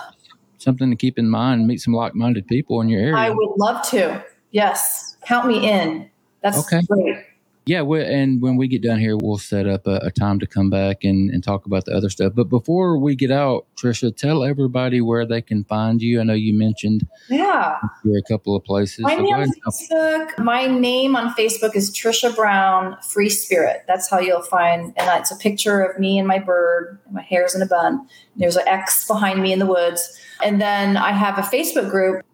[0.58, 1.68] something to keep in mind.
[1.68, 3.16] Meet some like minded people in your area.
[3.16, 4.24] I would love to.
[4.52, 6.10] Yes, count me in.
[6.42, 6.82] That's Okay.
[6.88, 7.18] great.
[7.66, 10.48] Yeah, we and when we get done here, we'll set up a, a time to
[10.48, 12.34] come back and, and talk about the other stuff.
[12.36, 16.20] But before we get out, Tricia, tell everybody where they can find you.
[16.20, 17.78] I know you mentioned Yeah.
[18.04, 19.04] you're a couple of places.
[19.04, 20.44] Find so me on Facebook.
[20.44, 23.84] My name on Facebook is Tricia Brown Free Spirit.
[23.88, 27.00] That's how you'll find, and it's a picture of me and my bird.
[27.12, 28.08] My hair's in a bun.
[28.36, 32.26] There's an X behind me in the woods, and then I have a Facebook group,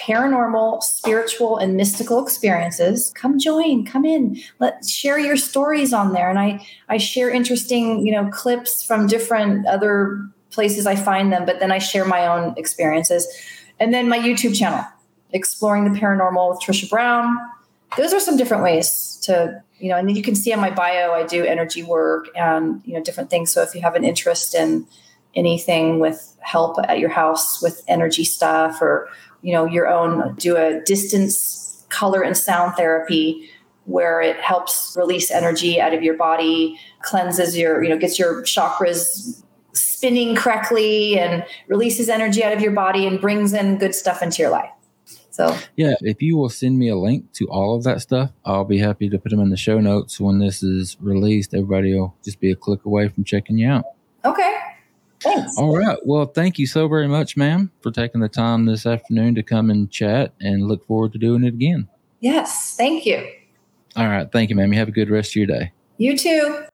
[0.00, 3.12] Paranormal, Spiritual, and Mystical Experiences.
[3.14, 3.84] Come join.
[3.84, 4.40] Come in.
[4.58, 9.06] Let share your stories on there, and I I share interesting you know clips from
[9.06, 13.26] different other places I find them, but then I share my own experiences,
[13.78, 14.84] and then my YouTube channel
[15.32, 17.36] exploring the paranormal with Tricia Brown.
[17.96, 20.70] Those are some different ways to, you know, and then you can see on my
[20.70, 23.52] bio, I do energy work and, you know, different things.
[23.52, 24.86] So if you have an interest in
[25.34, 29.08] anything with help at your house with energy stuff or,
[29.42, 33.50] you know, your own, do a distance color and sound therapy
[33.84, 38.42] where it helps release energy out of your body, cleanses your, you know, gets your
[38.42, 44.22] chakras spinning correctly and releases energy out of your body and brings in good stuff
[44.22, 44.70] into your life.
[45.30, 48.64] So Yeah, if you will send me a link to all of that stuff, I'll
[48.64, 51.54] be happy to put them in the show notes when this is released.
[51.54, 53.84] Everybody will just be a click away from checking you out.
[54.24, 54.58] Okay.
[55.20, 55.56] Thanks.
[55.58, 55.98] All right.
[56.04, 59.70] Well, thank you so very much, ma'am, for taking the time this afternoon to come
[59.70, 61.88] and chat and look forward to doing it again.
[62.20, 62.74] Yes.
[62.76, 63.26] Thank you.
[63.96, 64.30] All right.
[64.30, 64.72] Thank you, ma'am.
[64.72, 65.72] You have a good rest of your day.
[65.98, 66.64] You too.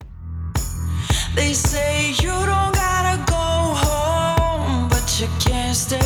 [1.34, 6.05] They say you don't gotta go home, but you can't stay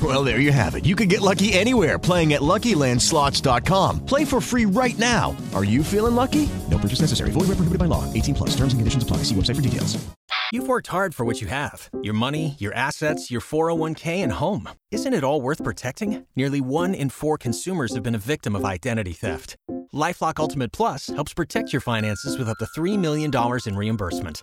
[0.00, 0.86] Well, there you have it.
[0.86, 4.06] You can get lucky anywhere playing at LuckyLandSlots.com.
[4.06, 5.36] Play for free right now.
[5.54, 6.48] Are you feeling lucky?
[6.70, 7.30] No purchase necessary.
[7.30, 8.04] Void where prohibited by law.
[8.12, 8.50] 18 plus.
[8.50, 9.18] Terms and conditions apply.
[9.24, 9.98] See website for details.
[10.52, 14.68] You've worked hard for what you have your money, your assets, your 401k, and home.
[14.90, 16.26] Isn't it all worth protecting?
[16.36, 19.56] Nearly one in four consumers have been a victim of identity theft.
[19.92, 23.30] LifeLock Ultimate Plus helps protect your finances with up to $3 million
[23.66, 24.42] in reimbursement.